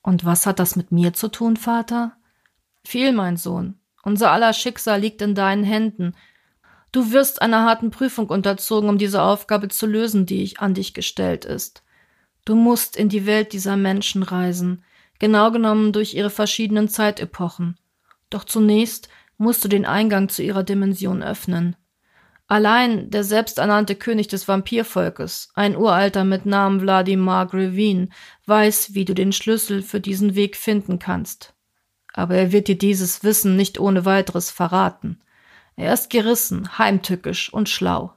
Und 0.00 0.24
was 0.24 0.46
hat 0.46 0.58
das 0.58 0.74
mit 0.74 0.90
mir 0.90 1.12
zu 1.12 1.28
tun, 1.28 1.58
Vater? 1.58 2.16
Viel, 2.84 3.12
mein 3.12 3.36
Sohn. 3.36 3.78
Unser 4.02 4.30
aller 4.30 4.54
Schicksal 4.54 5.02
liegt 5.02 5.20
in 5.20 5.34
deinen 5.34 5.64
Händen. 5.64 6.14
Du 6.92 7.12
wirst 7.12 7.42
einer 7.42 7.66
harten 7.66 7.90
Prüfung 7.90 8.30
unterzogen, 8.30 8.88
um 8.88 8.96
diese 8.96 9.20
Aufgabe 9.20 9.68
zu 9.68 9.84
lösen, 9.84 10.24
die 10.24 10.42
ich 10.42 10.60
an 10.60 10.72
dich 10.72 10.94
gestellt 10.94 11.44
ist. 11.44 11.82
Du 12.44 12.56
musst 12.56 12.96
in 12.96 13.08
die 13.08 13.26
Welt 13.26 13.52
dieser 13.52 13.76
Menschen 13.76 14.22
reisen, 14.22 14.84
genau 15.18 15.50
genommen 15.52 15.92
durch 15.92 16.14
ihre 16.14 16.30
verschiedenen 16.30 16.88
Zeitepochen. 16.88 17.78
Doch 18.30 18.44
zunächst 18.44 19.08
musst 19.38 19.64
du 19.64 19.68
den 19.68 19.86
Eingang 19.86 20.28
zu 20.28 20.42
ihrer 20.42 20.64
Dimension 20.64 21.22
öffnen. 21.22 21.76
Allein 22.48 23.10
der 23.10 23.24
selbsternannte 23.24 23.94
König 23.94 24.28
des 24.28 24.46
Vampirvolkes, 24.46 25.50
ein 25.54 25.76
Uralter 25.76 26.24
mit 26.24 26.44
Namen 26.44 26.80
Wladimar 26.80 27.46
Grevin, 27.46 28.12
weiß, 28.46 28.94
wie 28.94 29.04
du 29.04 29.14
den 29.14 29.32
Schlüssel 29.32 29.80
für 29.80 30.00
diesen 30.00 30.34
Weg 30.34 30.56
finden 30.56 30.98
kannst. 30.98 31.54
Aber 32.12 32.34
er 32.34 32.52
wird 32.52 32.68
dir 32.68 32.76
dieses 32.76 33.24
Wissen 33.24 33.56
nicht 33.56 33.78
ohne 33.78 34.04
weiteres 34.04 34.50
verraten. 34.50 35.22
Er 35.76 35.94
ist 35.94 36.10
gerissen, 36.10 36.76
heimtückisch 36.76 37.52
und 37.52 37.68
schlau. 37.68 38.12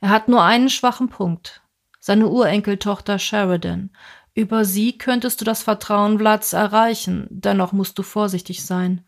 Er 0.00 0.10
hat 0.10 0.28
nur 0.28 0.42
einen 0.42 0.68
schwachen 0.68 1.08
Punkt. 1.08 1.61
Seine 2.04 2.26
Urenkeltochter 2.26 3.20
Sheridan. 3.20 3.90
Über 4.34 4.64
sie 4.64 4.98
könntest 4.98 5.40
du 5.40 5.44
das 5.44 5.62
Vertrauen 5.62 6.18
Vlads 6.18 6.52
erreichen, 6.52 7.28
dennoch 7.30 7.70
musst 7.70 7.96
du 7.96 8.02
vorsichtig 8.02 8.64
sein. 8.64 9.04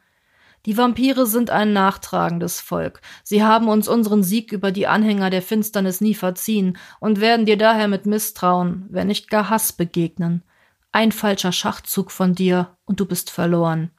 Die 0.64 0.76
Vampire 0.76 1.26
sind 1.26 1.50
ein 1.50 1.72
nachtragendes 1.72 2.60
Volk. 2.60 3.00
Sie 3.24 3.42
haben 3.42 3.66
uns 3.66 3.88
unseren 3.88 4.22
Sieg 4.22 4.52
über 4.52 4.70
die 4.70 4.86
Anhänger 4.86 5.30
der 5.30 5.42
Finsternis 5.42 6.00
nie 6.00 6.14
verziehen 6.14 6.78
und 7.00 7.20
werden 7.20 7.46
dir 7.46 7.58
daher 7.58 7.88
mit 7.88 8.06
Misstrauen, 8.06 8.86
wenn 8.90 9.08
nicht 9.08 9.28
gar 9.28 9.50
Hass 9.50 9.72
begegnen. 9.72 10.44
Ein 10.92 11.10
falscher 11.10 11.50
Schachzug 11.50 12.12
von 12.12 12.36
dir 12.36 12.76
und 12.84 13.00
du 13.00 13.06
bist 13.06 13.28
verloren. 13.28 13.90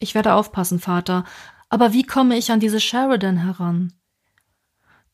Ich 0.00 0.16
werde 0.16 0.34
aufpassen, 0.34 0.80
Vater, 0.80 1.22
aber 1.68 1.92
wie 1.92 2.02
komme 2.02 2.36
ich 2.36 2.50
an 2.50 2.58
diese 2.58 2.80
Sheridan 2.80 3.36
heran? 3.36 3.92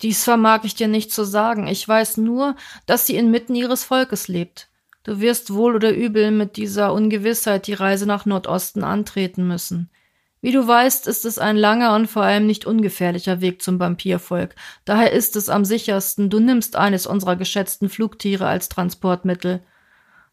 Dies 0.03 0.25
vermag 0.25 0.65
ich 0.65 0.75
dir 0.75 0.89
nicht 0.89 1.13
zu 1.13 1.25
sagen. 1.25 1.67
Ich 1.67 1.87
weiß 1.87 2.19
nur, 2.19 2.55
dass 2.85 3.07
sie 3.07 3.17
inmitten 3.17 3.55
ihres 3.55 3.85
Volkes 3.85 4.29
lebt. 4.29 4.69
Du 5.05 5.21
wirst 5.21 5.55
wohl 5.55 5.75
oder 5.75 5.95
übel 5.95 6.31
mit 6.31 6.57
dieser 6.57 6.93
Ungewissheit 6.93 7.67
die 7.67 7.75
Reise 7.75 8.07
nach 8.07 8.27
Nordosten 8.27 8.83
antreten 8.85 9.47
müssen. 9.47 9.89
Wie 10.43 10.53
du 10.53 10.67
weißt, 10.67 11.07
ist 11.07 11.25
es 11.25 11.39
ein 11.39 11.57
langer 11.57 11.95
und 11.95 12.09
vor 12.09 12.23
allem 12.23 12.47
nicht 12.47 12.67
ungefährlicher 12.67 13.41
Weg 13.41 13.63
zum 13.63 13.81
Vampirvolk. 13.81 14.55
Daher 14.85 15.13
ist 15.13 15.35
es 15.35 15.49
am 15.49 15.65
sichersten, 15.65 16.29
du 16.29 16.41
nimmst 16.41 16.77
eines 16.77 17.07
unserer 17.07 17.37
geschätzten 17.37 17.89
Flugtiere 17.89 18.47
als 18.47 18.69
Transportmittel. 18.69 19.63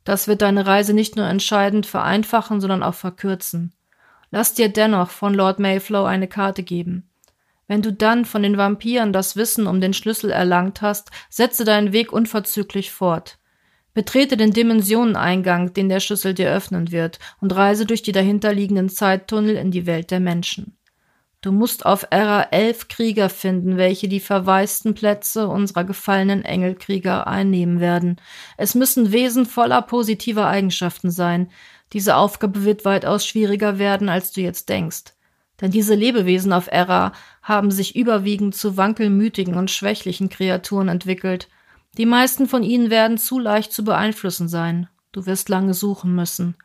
Das 0.04 0.28
wird 0.28 0.41
deine 0.41 0.67
Reise 0.67 0.93
nicht 0.93 1.15
nur 1.15 1.26
entscheidend 1.26 1.86
vereinfachen, 1.86 2.60
sondern 2.60 2.84
auch 2.84 2.95
verkürzen. 2.95 3.73
Lass 4.32 4.54
dir 4.54 4.69
dennoch 4.69 5.10
von 5.10 5.34
Lord 5.34 5.60
Mayflow 5.60 6.04
eine 6.04 6.28
Karte 6.28 6.63
geben. 6.63 7.10
Wenn 7.67 7.82
du 7.82 7.93
dann 7.93 8.26
von 8.26 8.43
den 8.43 8.58
Vampiren 8.58 9.13
das 9.13 9.36
Wissen 9.36 9.67
um 9.67 9.80
den 9.80 9.93
Schlüssel 9.93 10.32
erlangt 10.32 10.82
hast, 10.82 11.12
setze 11.30 11.63
deinen 11.63 11.93
Weg 11.93 12.12
unverzüglich 12.12 12.91
fort. 12.91 13.39
Betrete 13.93 14.38
den 14.38 14.52
Dimensioneneingang, 14.52 15.73
den 15.73 15.88
der 15.88 15.99
Schlüssel 15.99 16.34
dir 16.34 16.52
öffnen 16.52 16.91
wird, 16.91 17.19
und 17.39 17.56
reise 17.56 17.86
durch 17.86 18.02
die 18.02 18.12
dahinterliegenden 18.12 18.89
Zeittunnel 18.89 19.56
in 19.56 19.71
die 19.71 19.86
Welt 19.86 20.12
der 20.12 20.19
Menschen. 20.19 20.78
Du 21.43 21.52
musst 21.52 21.86
auf 21.86 22.08
Erra 22.10 22.43
elf 22.52 22.88
Krieger 22.88 23.28
finden, 23.28 23.76
welche 23.76 24.08
die 24.08 24.21
verwaisten 24.21 24.93
Plätze 24.93 25.49
unserer 25.49 25.84
gefallenen 25.84 26.45
Engelkrieger 26.45 27.28
einnehmen 27.28 27.82
werden. 27.82 28.15
Es 28.58 28.76
müssen 28.76 29.12
Wesen 29.12 29.45
voller 29.45 29.82
positiver 29.82 30.47
Eigenschaften 30.47 31.12
sein. 31.12 31.52
Diese 31.91 32.15
Aufgabe 32.15 32.63
wird 32.63 32.86
weitaus 32.86 33.28
schwieriger 33.28 33.78
werden, 33.78 34.08
als 34.08 34.32
du 34.32 34.39
jetzt 34.39 34.69
denkst. 34.69 35.13
Denn 35.62 35.72
diese 35.72 35.96
Lebewesen 35.96 36.52
auf 36.52 36.68
Erra 36.68 37.13
haben 37.42 37.72
sich 37.72 37.96
überwiegend 37.96 38.56
zu 38.56 38.78
wankelmütigen 38.78 39.56
und 39.56 39.72
schwächlichen 39.72 40.30
Kreaturen 40.30 40.88
entwickelt. 40.88 41.48
Die 41.98 42.06
meisten 42.06 42.48
von 42.48 42.63
ihnen 42.63 42.89
werden 42.89 43.18
zu 43.18 43.39
leicht 43.39 43.72
zu 43.72 43.84
beeinflussen 43.84 44.48
sein. 44.48 44.88
Du 45.12 45.26
wirst 45.26 45.50
lange 45.50 45.74
suchen 45.74 46.16
müssen. 46.16 46.56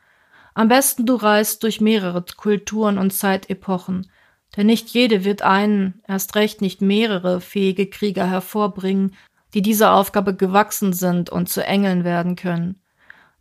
Am 0.55 0.69
besten 0.69 1.07
du 1.07 1.15
reist 1.15 1.63
durch 1.63 1.81
mehrere 1.81 2.25
Kulturen 2.37 2.99
und 2.99 3.13
Zeitepochen, 3.13 4.11
denn 4.57 4.67
nicht 4.67 4.89
jede 4.89 5.25
wird 5.25 5.43
einen, 5.43 6.03
erst 6.09 6.35
recht 6.35 6.63
nicht 6.63 6.81
mehrere 6.81 7.41
fähige 7.41 7.87
Krieger 7.87 8.27
hervorbringen, 8.27 9.15
die 9.55 9.63
dieser 9.63 9.93
Aufgabe 9.93 10.35
gewachsen 10.35 10.93
sind 10.93 11.31
und 11.31 11.49
zu 11.49 11.65
Engeln 11.65 12.05
werden 12.05 12.35
können. 12.35 12.81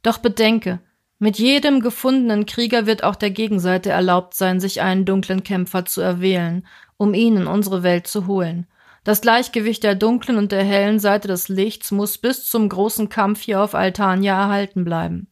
Doch 0.04 0.20
bedenke, 0.20 0.80
mit 1.20 1.40
jedem 1.40 1.82
gefundenen 1.82 2.46
Krieger 2.46 2.86
wird 2.86 3.04
auch 3.04 3.16
der 3.16 3.32
Gegenseite 3.32 3.90
erlaubt 3.90 4.36
sein, 4.36 4.60
sich 4.60 4.82
einen 4.82 5.04
dunklen 5.04 5.44
Kämpfer 5.44 5.86
zu 5.86 6.02
erwählen, 6.02 6.66
um 6.98 7.16
ihn 7.16 7.38
in 7.38 7.48
unsere 7.48 7.82
Welt 7.82 8.06
zu 8.06 8.28
holen. 8.28 8.68
Das 9.04 9.22
Gleichgewicht 9.22 9.84
der 9.84 9.96
dunklen 9.96 10.38
und 10.38 10.52
der 10.52 10.64
hellen 10.64 11.00
Seite 11.00 11.28
des 11.28 11.48
Lichts 11.48 11.92
muss 11.92 12.18
bis 12.18 12.46
zum 12.46 12.70
großen 12.70 13.10
Kampf 13.10 13.42
hier 13.42 13.62
auf 13.62 13.74
Altania 13.74 14.38
erhalten 14.38 14.84
bleiben. 14.84 15.28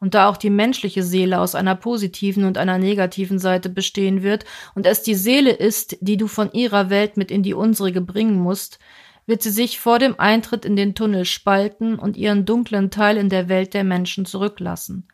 Und 0.00 0.14
da 0.14 0.28
auch 0.28 0.38
die 0.38 0.50
menschliche 0.50 1.02
Seele 1.02 1.38
aus 1.38 1.54
einer 1.54 1.76
positiven 1.76 2.44
und 2.44 2.56
einer 2.56 2.78
negativen 2.78 3.38
Seite 3.38 3.68
bestehen 3.68 4.22
wird 4.22 4.46
und 4.74 4.86
es 4.86 5.02
die 5.02 5.14
Seele 5.14 5.52
ist, 5.52 5.98
die 6.00 6.16
du 6.16 6.26
von 6.26 6.50
ihrer 6.52 6.90
Welt 6.90 7.16
mit 7.16 7.30
in 7.30 7.42
die 7.42 7.54
unsrige 7.54 8.00
bringen 8.00 8.38
musst, 8.40 8.78
wird 9.26 9.42
sie 9.42 9.50
sich 9.50 9.78
vor 9.78 9.98
dem 9.98 10.18
Eintritt 10.18 10.64
in 10.64 10.74
den 10.74 10.94
Tunnel 10.94 11.24
spalten 11.24 11.98
und 11.98 12.16
ihren 12.16 12.46
dunklen 12.46 12.90
Teil 12.90 13.16
in 13.16 13.28
der 13.28 13.48
Welt 13.48 13.74
der 13.74 13.84
Menschen 13.84 14.24
zurücklassen. 14.24 15.06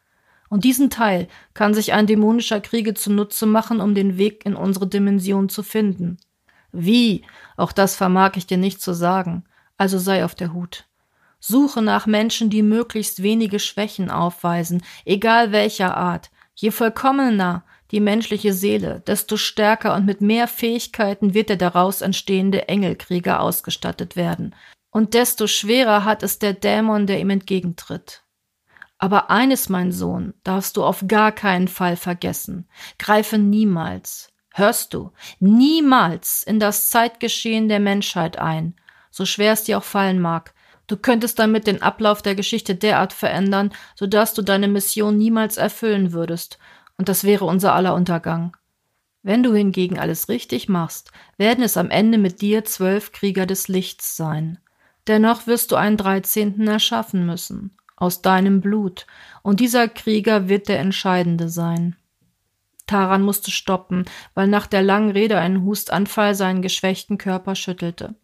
Und 0.48 0.64
diesen 0.64 0.90
Teil 0.90 1.28
kann 1.54 1.74
sich 1.74 1.92
ein 1.92 2.06
dämonischer 2.06 2.60
Kriege 2.60 2.94
zunutze 2.94 3.46
machen, 3.46 3.80
um 3.80 3.94
den 3.94 4.16
Weg 4.16 4.46
in 4.46 4.54
unsere 4.54 4.86
Dimension 4.86 5.48
zu 5.48 5.62
finden. 5.62 6.18
Wie? 6.72 7.22
Auch 7.56 7.72
das 7.72 7.96
vermag 7.96 8.32
ich 8.36 8.46
dir 8.46 8.58
nicht 8.58 8.80
zu 8.80 8.92
sagen. 8.92 9.44
Also 9.76 9.98
sei 9.98 10.24
auf 10.24 10.34
der 10.34 10.52
Hut. 10.52 10.84
Suche 11.40 11.82
nach 11.82 12.06
Menschen, 12.06 12.50
die 12.50 12.62
möglichst 12.62 13.22
wenige 13.22 13.58
Schwächen 13.58 14.10
aufweisen, 14.10 14.82
egal 15.04 15.52
welcher 15.52 15.96
Art. 15.96 16.30
Je 16.54 16.70
vollkommener 16.70 17.64
die 17.90 18.00
menschliche 18.00 18.52
Seele, 18.52 19.02
desto 19.06 19.36
stärker 19.36 19.94
und 19.94 20.06
mit 20.06 20.20
mehr 20.20 20.48
Fähigkeiten 20.48 21.34
wird 21.34 21.50
der 21.50 21.56
daraus 21.56 22.00
entstehende 22.00 22.68
Engelkrieger 22.68 23.40
ausgestattet 23.40 24.16
werden. 24.16 24.54
Und 24.90 25.14
desto 25.14 25.46
schwerer 25.46 26.04
hat 26.04 26.22
es 26.22 26.38
der 26.38 26.54
Dämon, 26.54 27.06
der 27.06 27.20
ihm 27.20 27.30
entgegentritt. 27.30 28.22
Aber 28.98 29.30
eines, 29.30 29.68
mein 29.68 29.92
Sohn, 29.92 30.34
darfst 30.42 30.76
du 30.76 30.84
auf 30.84 31.04
gar 31.06 31.32
keinen 31.32 31.68
Fall 31.68 31.96
vergessen. 31.96 32.66
Greife 32.98 33.36
niemals, 33.36 34.32
hörst 34.54 34.94
du, 34.94 35.12
niemals 35.38 36.42
in 36.42 36.58
das 36.58 36.88
Zeitgeschehen 36.88 37.68
der 37.68 37.80
Menschheit 37.80 38.38
ein, 38.38 38.74
so 39.10 39.26
schwer 39.26 39.52
es 39.52 39.64
dir 39.64 39.78
auch 39.78 39.84
fallen 39.84 40.20
mag. 40.20 40.54
Du 40.86 40.96
könntest 40.96 41.38
damit 41.38 41.66
den 41.66 41.82
Ablauf 41.82 42.22
der 42.22 42.34
Geschichte 42.34 42.74
derart 42.74 43.12
verändern, 43.12 43.72
so 43.96 44.06
dass 44.06 44.34
du 44.34 44.42
deine 44.42 44.68
Mission 44.68 45.18
niemals 45.18 45.56
erfüllen 45.56 46.12
würdest, 46.12 46.58
und 46.96 47.10
das 47.10 47.24
wäre 47.24 47.44
unser 47.44 47.74
aller 47.74 47.94
Untergang. 47.94 48.56
Wenn 49.22 49.42
du 49.42 49.52
hingegen 49.52 49.98
alles 49.98 50.28
richtig 50.30 50.68
machst, 50.68 51.10
werden 51.36 51.62
es 51.62 51.76
am 51.76 51.90
Ende 51.90 52.16
mit 52.16 52.40
dir 52.40 52.64
zwölf 52.64 53.12
Krieger 53.12 53.44
des 53.44 53.68
Lichts 53.68 54.16
sein. 54.16 54.58
Dennoch 55.08 55.46
wirst 55.46 55.72
du 55.72 55.76
einen 55.76 55.96
dreizehnten 55.96 56.66
erschaffen 56.68 57.26
müssen 57.26 57.76
aus 57.96 58.22
deinem 58.22 58.60
Blut, 58.60 59.06
und 59.42 59.60
dieser 59.60 59.88
Krieger 59.88 60.48
wird 60.48 60.68
der 60.68 60.78
entscheidende 60.78 61.48
sein. 61.48 61.96
Taran 62.86 63.22
musste 63.22 63.50
stoppen, 63.50 64.04
weil 64.34 64.46
nach 64.46 64.66
der 64.66 64.82
langen 64.82 65.10
Rede 65.10 65.38
ein 65.38 65.64
Hustanfall 65.64 66.34
seinen 66.34 66.62
geschwächten 66.62 67.18
Körper 67.18 67.54
schüttelte. 67.56 68.14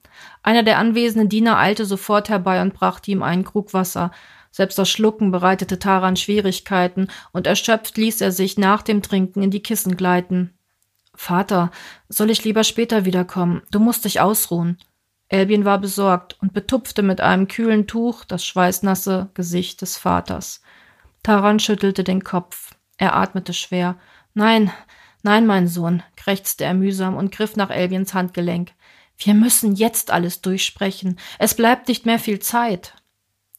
Einer 0.42 0.62
der 0.62 0.78
anwesenden 0.78 1.28
Diener 1.28 1.58
eilte 1.58 1.84
sofort 1.84 2.28
herbei 2.28 2.62
und 2.62 2.74
brachte 2.74 3.10
ihm 3.10 3.22
einen 3.22 3.44
Krug 3.44 3.74
Wasser. 3.74 4.12
Selbst 4.50 4.78
das 4.78 4.88
Schlucken 4.88 5.30
bereitete 5.32 5.78
Taran 5.78 6.16
Schwierigkeiten, 6.16 7.08
und 7.32 7.46
erschöpft 7.46 7.96
ließ 7.96 8.20
er 8.20 8.30
sich 8.30 8.58
nach 8.58 8.82
dem 8.82 9.02
Trinken 9.02 9.42
in 9.42 9.50
die 9.50 9.62
Kissen 9.62 9.96
gleiten. 9.96 10.52
Vater, 11.14 11.70
soll 12.08 12.30
ich 12.30 12.44
lieber 12.44 12.64
später 12.64 13.04
wiederkommen? 13.04 13.62
Du 13.70 13.80
musst 13.80 14.04
dich 14.04 14.20
ausruhen. 14.20 14.78
Elbien 15.32 15.64
war 15.64 15.78
besorgt 15.78 16.36
und 16.42 16.52
betupfte 16.52 17.02
mit 17.02 17.22
einem 17.22 17.48
kühlen 17.48 17.86
Tuch 17.86 18.24
das 18.24 18.44
schweißnasse 18.44 19.30
Gesicht 19.32 19.80
des 19.80 19.96
Vaters. 19.96 20.60
Taran 21.22 21.58
schüttelte 21.58 22.04
den 22.04 22.22
Kopf. 22.22 22.74
Er 22.98 23.16
atmete 23.16 23.54
schwer. 23.54 23.96
Nein, 24.34 24.70
nein, 25.22 25.46
mein 25.46 25.68
Sohn, 25.68 26.02
krächzte 26.16 26.64
er 26.64 26.74
mühsam 26.74 27.16
und 27.16 27.32
griff 27.32 27.56
nach 27.56 27.70
Elbiens 27.70 28.12
Handgelenk. 28.12 28.72
Wir 29.16 29.32
müssen 29.32 29.74
jetzt 29.74 30.10
alles 30.10 30.42
durchsprechen. 30.42 31.18
Es 31.38 31.54
bleibt 31.54 31.88
nicht 31.88 32.04
mehr 32.04 32.18
viel 32.18 32.40
Zeit. 32.40 32.94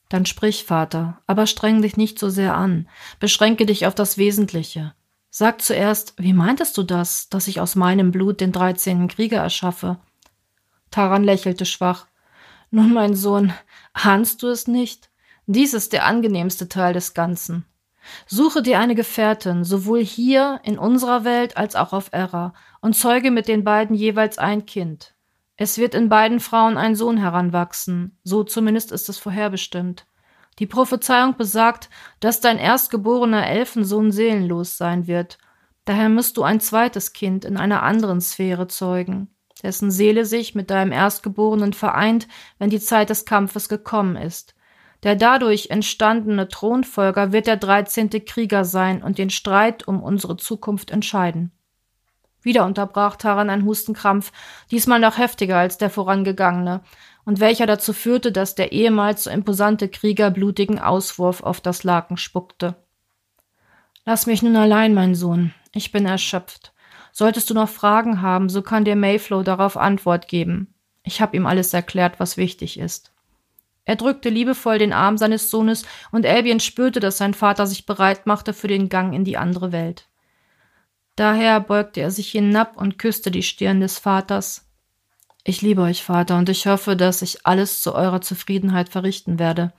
Dann 0.09 0.27
sprich, 0.27 0.65
Vater, 0.65 1.21
aber 1.25 1.47
streng 1.47 1.81
dich 1.81 1.97
nicht 1.97 2.19
so 2.19 2.29
sehr 2.29 2.55
an. 2.55 2.87
Beschränke 3.19 3.65
dich 3.65 3.87
auf 3.87 3.95
das 3.95 4.19
Wesentliche. 4.19 4.93
Sag 5.31 5.59
zuerst, 5.63 6.13
wie 6.17 6.33
meintest 6.33 6.77
du 6.77 6.83
das, 6.83 7.29
dass 7.29 7.47
ich 7.47 7.59
aus 7.59 7.73
meinem 7.75 8.11
Blut 8.11 8.41
den 8.41 8.51
dreizehnten 8.51 9.07
Krieger 9.07 9.39
erschaffe? 9.39 9.97
Taran 10.93 11.23
lächelte 11.23 11.65
schwach. 11.65 12.05
Nun, 12.69 12.93
mein 12.93 13.15
Sohn, 13.15 13.51
ahnst 13.93 14.43
du 14.43 14.47
es 14.47 14.67
nicht? 14.67 15.09
Dies 15.47 15.73
ist 15.73 15.91
der 15.91 16.05
angenehmste 16.05 16.69
Teil 16.69 16.93
des 16.93 17.15
Ganzen. 17.15 17.65
Suche 18.27 18.61
dir 18.61 18.79
eine 18.79 18.93
Gefährtin, 18.93 19.63
sowohl 19.63 20.03
hier 20.03 20.59
in 20.63 20.77
unserer 20.77 21.23
Welt 21.23 21.57
als 21.57 21.75
auch 21.75 21.93
auf 21.93 22.09
Erra, 22.11 22.53
und 22.79 22.95
zeuge 22.95 23.31
mit 23.31 23.47
den 23.47 23.63
beiden 23.63 23.95
jeweils 23.95 24.37
ein 24.37 24.67
Kind. 24.67 25.15
Es 25.57 25.79
wird 25.79 25.95
in 25.95 26.09
beiden 26.09 26.39
Frauen 26.39 26.77
ein 26.77 26.95
Sohn 26.95 27.17
heranwachsen, 27.17 28.19
so 28.23 28.43
zumindest 28.43 28.91
ist 28.91 29.09
es 29.09 29.17
vorherbestimmt. 29.17 30.05
Die 30.59 30.67
Prophezeiung 30.67 31.37
besagt, 31.37 31.89
dass 32.19 32.39
dein 32.39 32.59
erstgeborener 32.59 33.47
Elfensohn 33.47 34.11
seelenlos 34.11 34.77
sein 34.77 35.07
wird, 35.07 35.39
daher 35.85 36.09
musst 36.09 36.37
du 36.37 36.43
ein 36.43 36.59
zweites 36.59 37.13
Kind 37.13 37.45
in 37.45 37.57
einer 37.57 37.81
anderen 37.81 38.21
Sphäre 38.21 38.67
zeugen 38.67 39.33
dessen 39.63 39.89
Seele 39.89 40.25
sich 40.25 40.53
mit 40.53 40.69
deinem 40.69 40.91
Erstgeborenen 40.91 41.73
vereint, 41.73 42.27
wenn 42.59 42.69
die 42.69 42.79
Zeit 42.79 43.09
des 43.09 43.25
Kampfes 43.25 43.69
gekommen 43.69 44.15
ist. 44.15 44.53
Der 45.03 45.15
dadurch 45.15 45.69
entstandene 45.69 46.47
Thronfolger 46.47 47.31
wird 47.31 47.47
der 47.47 47.57
dreizehnte 47.57 48.21
Krieger 48.21 48.63
sein 48.63 49.03
und 49.03 49.17
den 49.17 49.29
Streit 49.29 49.87
um 49.87 50.01
unsere 50.01 50.37
Zukunft 50.37 50.91
entscheiden. 50.91 51.51
Wieder 52.41 52.65
unterbrach 52.65 53.15
Taran 53.15 53.49
ein 53.49 53.65
Hustenkrampf, 53.65 54.31
diesmal 54.69 54.99
noch 54.99 55.17
heftiger 55.17 55.57
als 55.57 55.77
der 55.77 55.89
vorangegangene, 55.89 56.81
und 57.25 57.39
welcher 57.39 57.65
dazu 57.65 57.93
führte, 57.93 58.33
dass 58.33 58.55
der 58.55 58.73
ehemals 58.73 59.23
so 59.23 59.29
imposante 59.29 59.87
Krieger 59.87 60.29
blutigen 60.29 60.77
Auswurf 60.77 61.41
auf 61.41 61.61
das 61.61 61.85
Laken 61.85 62.17
spuckte. 62.17 62.75
Lass 64.05 64.25
mich 64.25 64.43
nun 64.43 64.57
allein, 64.57 64.93
mein 64.93 65.15
Sohn. 65.15 65.53
Ich 65.73 65.93
bin 65.93 66.05
erschöpft. 66.05 66.72
Solltest 67.13 67.49
du 67.49 67.53
noch 67.53 67.69
Fragen 67.69 68.21
haben, 68.21 68.49
so 68.49 68.63
kann 68.63 68.85
dir 68.85 68.95
Mayflow 68.95 69.43
darauf 69.43 69.77
Antwort 69.77 70.27
geben. 70.27 70.73
Ich 71.03 71.21
habe 71.21 71.37
ihm 71.37 71.45
alles 71.45 71.73
erklärt, 71.73 72.19
was 72.19 72.37
wichtig 72.37 72.79
ist. 72.79 73.13
Er 73.85 73.95
drückte 73.95 74.29
liebevoll 74.29 74.79
den 74.79 74.93
Arm 74.93 75.17
seines 75.17 75.49
Sohnes, 75.49 75.85
und 76.11 76.25
Albion 76.25 76.59
spürte, 76.59 76.99
dass 76.99 77.19
sein 77.19 77.33
Vater 77.33 77.67
sich 77.67 77.85
bereit 77.85 78.25
machte 78.25 78.51
für 78.53 78.67
den 78.67 78.89
Gang 78.89 79.13
in 79.13 79.23
die 79.23 79.37
andere 79.37 79.71
Welt. 79.71 80.07
Daher 81.15 81.59
beugte 81.59 82.01
er 82.01 82.09
sich 82.09 82.31
hinab 82.31 82.77
und 82.77 82.97
küsste 82.97 83.29
die 83.29 83.43
Stirn 83.43 83.79
des 83.79 83.99
Vaters. 83.99 84.67
Ich 85.43 85.61
liebe 85.61 85.81
euch, 85.81 86.03
Vater, 86.03 86.37
und 86.37 86.49
ich 86.49 86.65
hoffe, 86.65 86.95
dass 86.95 87.21
ich 87.21 87.45
alles 87.45 87.81
zu 87.81 87.93
eurer 87.93 88.21
Zufriedenheit 88.21 88.89
verrichten 88.89 89.37
werde. 89.37 89.71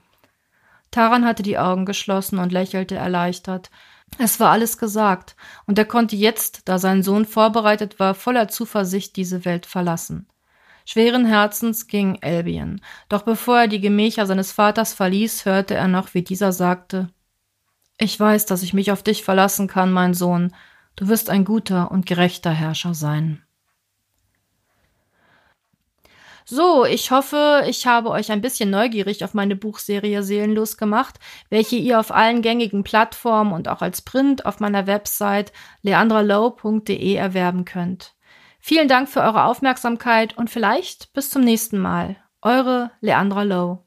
Taran 0.91 1.25
hatte 1.25 1.43
die 1.43 1.57
Augen 1.57 1.85
geschlossen 1.85 2.39
und 2.39 2.53
lächelte 2.53 2.95
erleichtert. 2.95 3.71
Es 4.17 4.39
war 4.39 4.51
alles 4.51 4.77
gesagt, 4.77 5.35
und 5.65 5.77
er 5.77 5.85
konnte 5.85 6.15
jetzt, 6.15 6.67
da 6.69 6.79
sein 6.79 7.03
Sohn 7.03 7.25
vorbereitet 7.25 7.99
war, 7.99 8.13
voller 8.13 8.47
Zuversicht 8.47 9.15
diese 9.15 9.43
Welt 9.43 9.65
verlassen. 9.65 10.27
Schweren 10.85 11.25
Herzens 11.25 11.87
ging 11.87 12.19
Albion, 12.21 12.79
doch 13.09 13.23
bevor 13.23 13.61
er 13.61 13.67
die 13.67 13.81
Gemächer 13.81 14.25
seines 14.25 14.51
Vaters 14.51 14.93
verließ, 14.93 15.45
hörte 15.45 15.73
er 15.73 15.87
noch, 15.87 16.13
wie 16.13 16.21
dieser 16.21 16.51
sagte 16.51 17.09
Ich 17.97 18.19
weiß, 18.19 18.45
dass 18.45 18.63
ich 18.63 18.73
mich 18.73 18.91
auf 18.91 19.03
dich 19.03 19.23
verlassen 19.23 19.67
kann, 19.67 19.91
mein 19.91 20.13
Sohn, 20.13 20.53
du 20.95 21.07
wirst 21.07 21.29
ein 21.29 21.43
guter 21.43 21.91
und 21.91 22.05
gerechter 22.05 22.51
Herrscher 22.51 22.93
sein. 22.93 23.44
So, 26.47 26.85
ich 26.85 27.09
hoffe, 27.09 27.63
ich 27.67 27.87
habe 27.87 28.11
euch 28.11 28.31
ein 28.31 28.41
bisschen 28.41 28.69
neugierig 28.69 29.23
auf 29.23 29.33
meine 29.33 29.55
Buchserie 29.55 30.21
Seelenlos 30.21 30.77
gemacht, 30.77 31.15
welche 31.49 31.75
ihr 31.75 31.99
auf 31.99 32.11
allen 32.13 32.43
gängigen 32.43 32.83
Plattformen 32.83 33.51
und 33.51 33.67
auch 33.67 33.81
als 33.81 34.03
Print 34.03 34.45
auf 34.45 34.59
meiner 34.59 34.85
Website 34.85 35.51
leandralow.de 35.81 37.15
erwerben 37.15 37.65
könnt. 37.65 38.13
Vielen 38.59 38.87
Dank 38.87 39.09
für 39.09 39.21
eure 39.21 39.45
Aufmerksamkeit 39.45 40.37
und 40.37 40.51
vielleicht 40.51 41.13
bis 41.13 41.31
zum 41.31 41.41
nächsten 41.41 41.79
Mal. 41.79 42.15
Eure 42.43 42.91
Leandra 43.01 43.41
Low. 43.41 43.84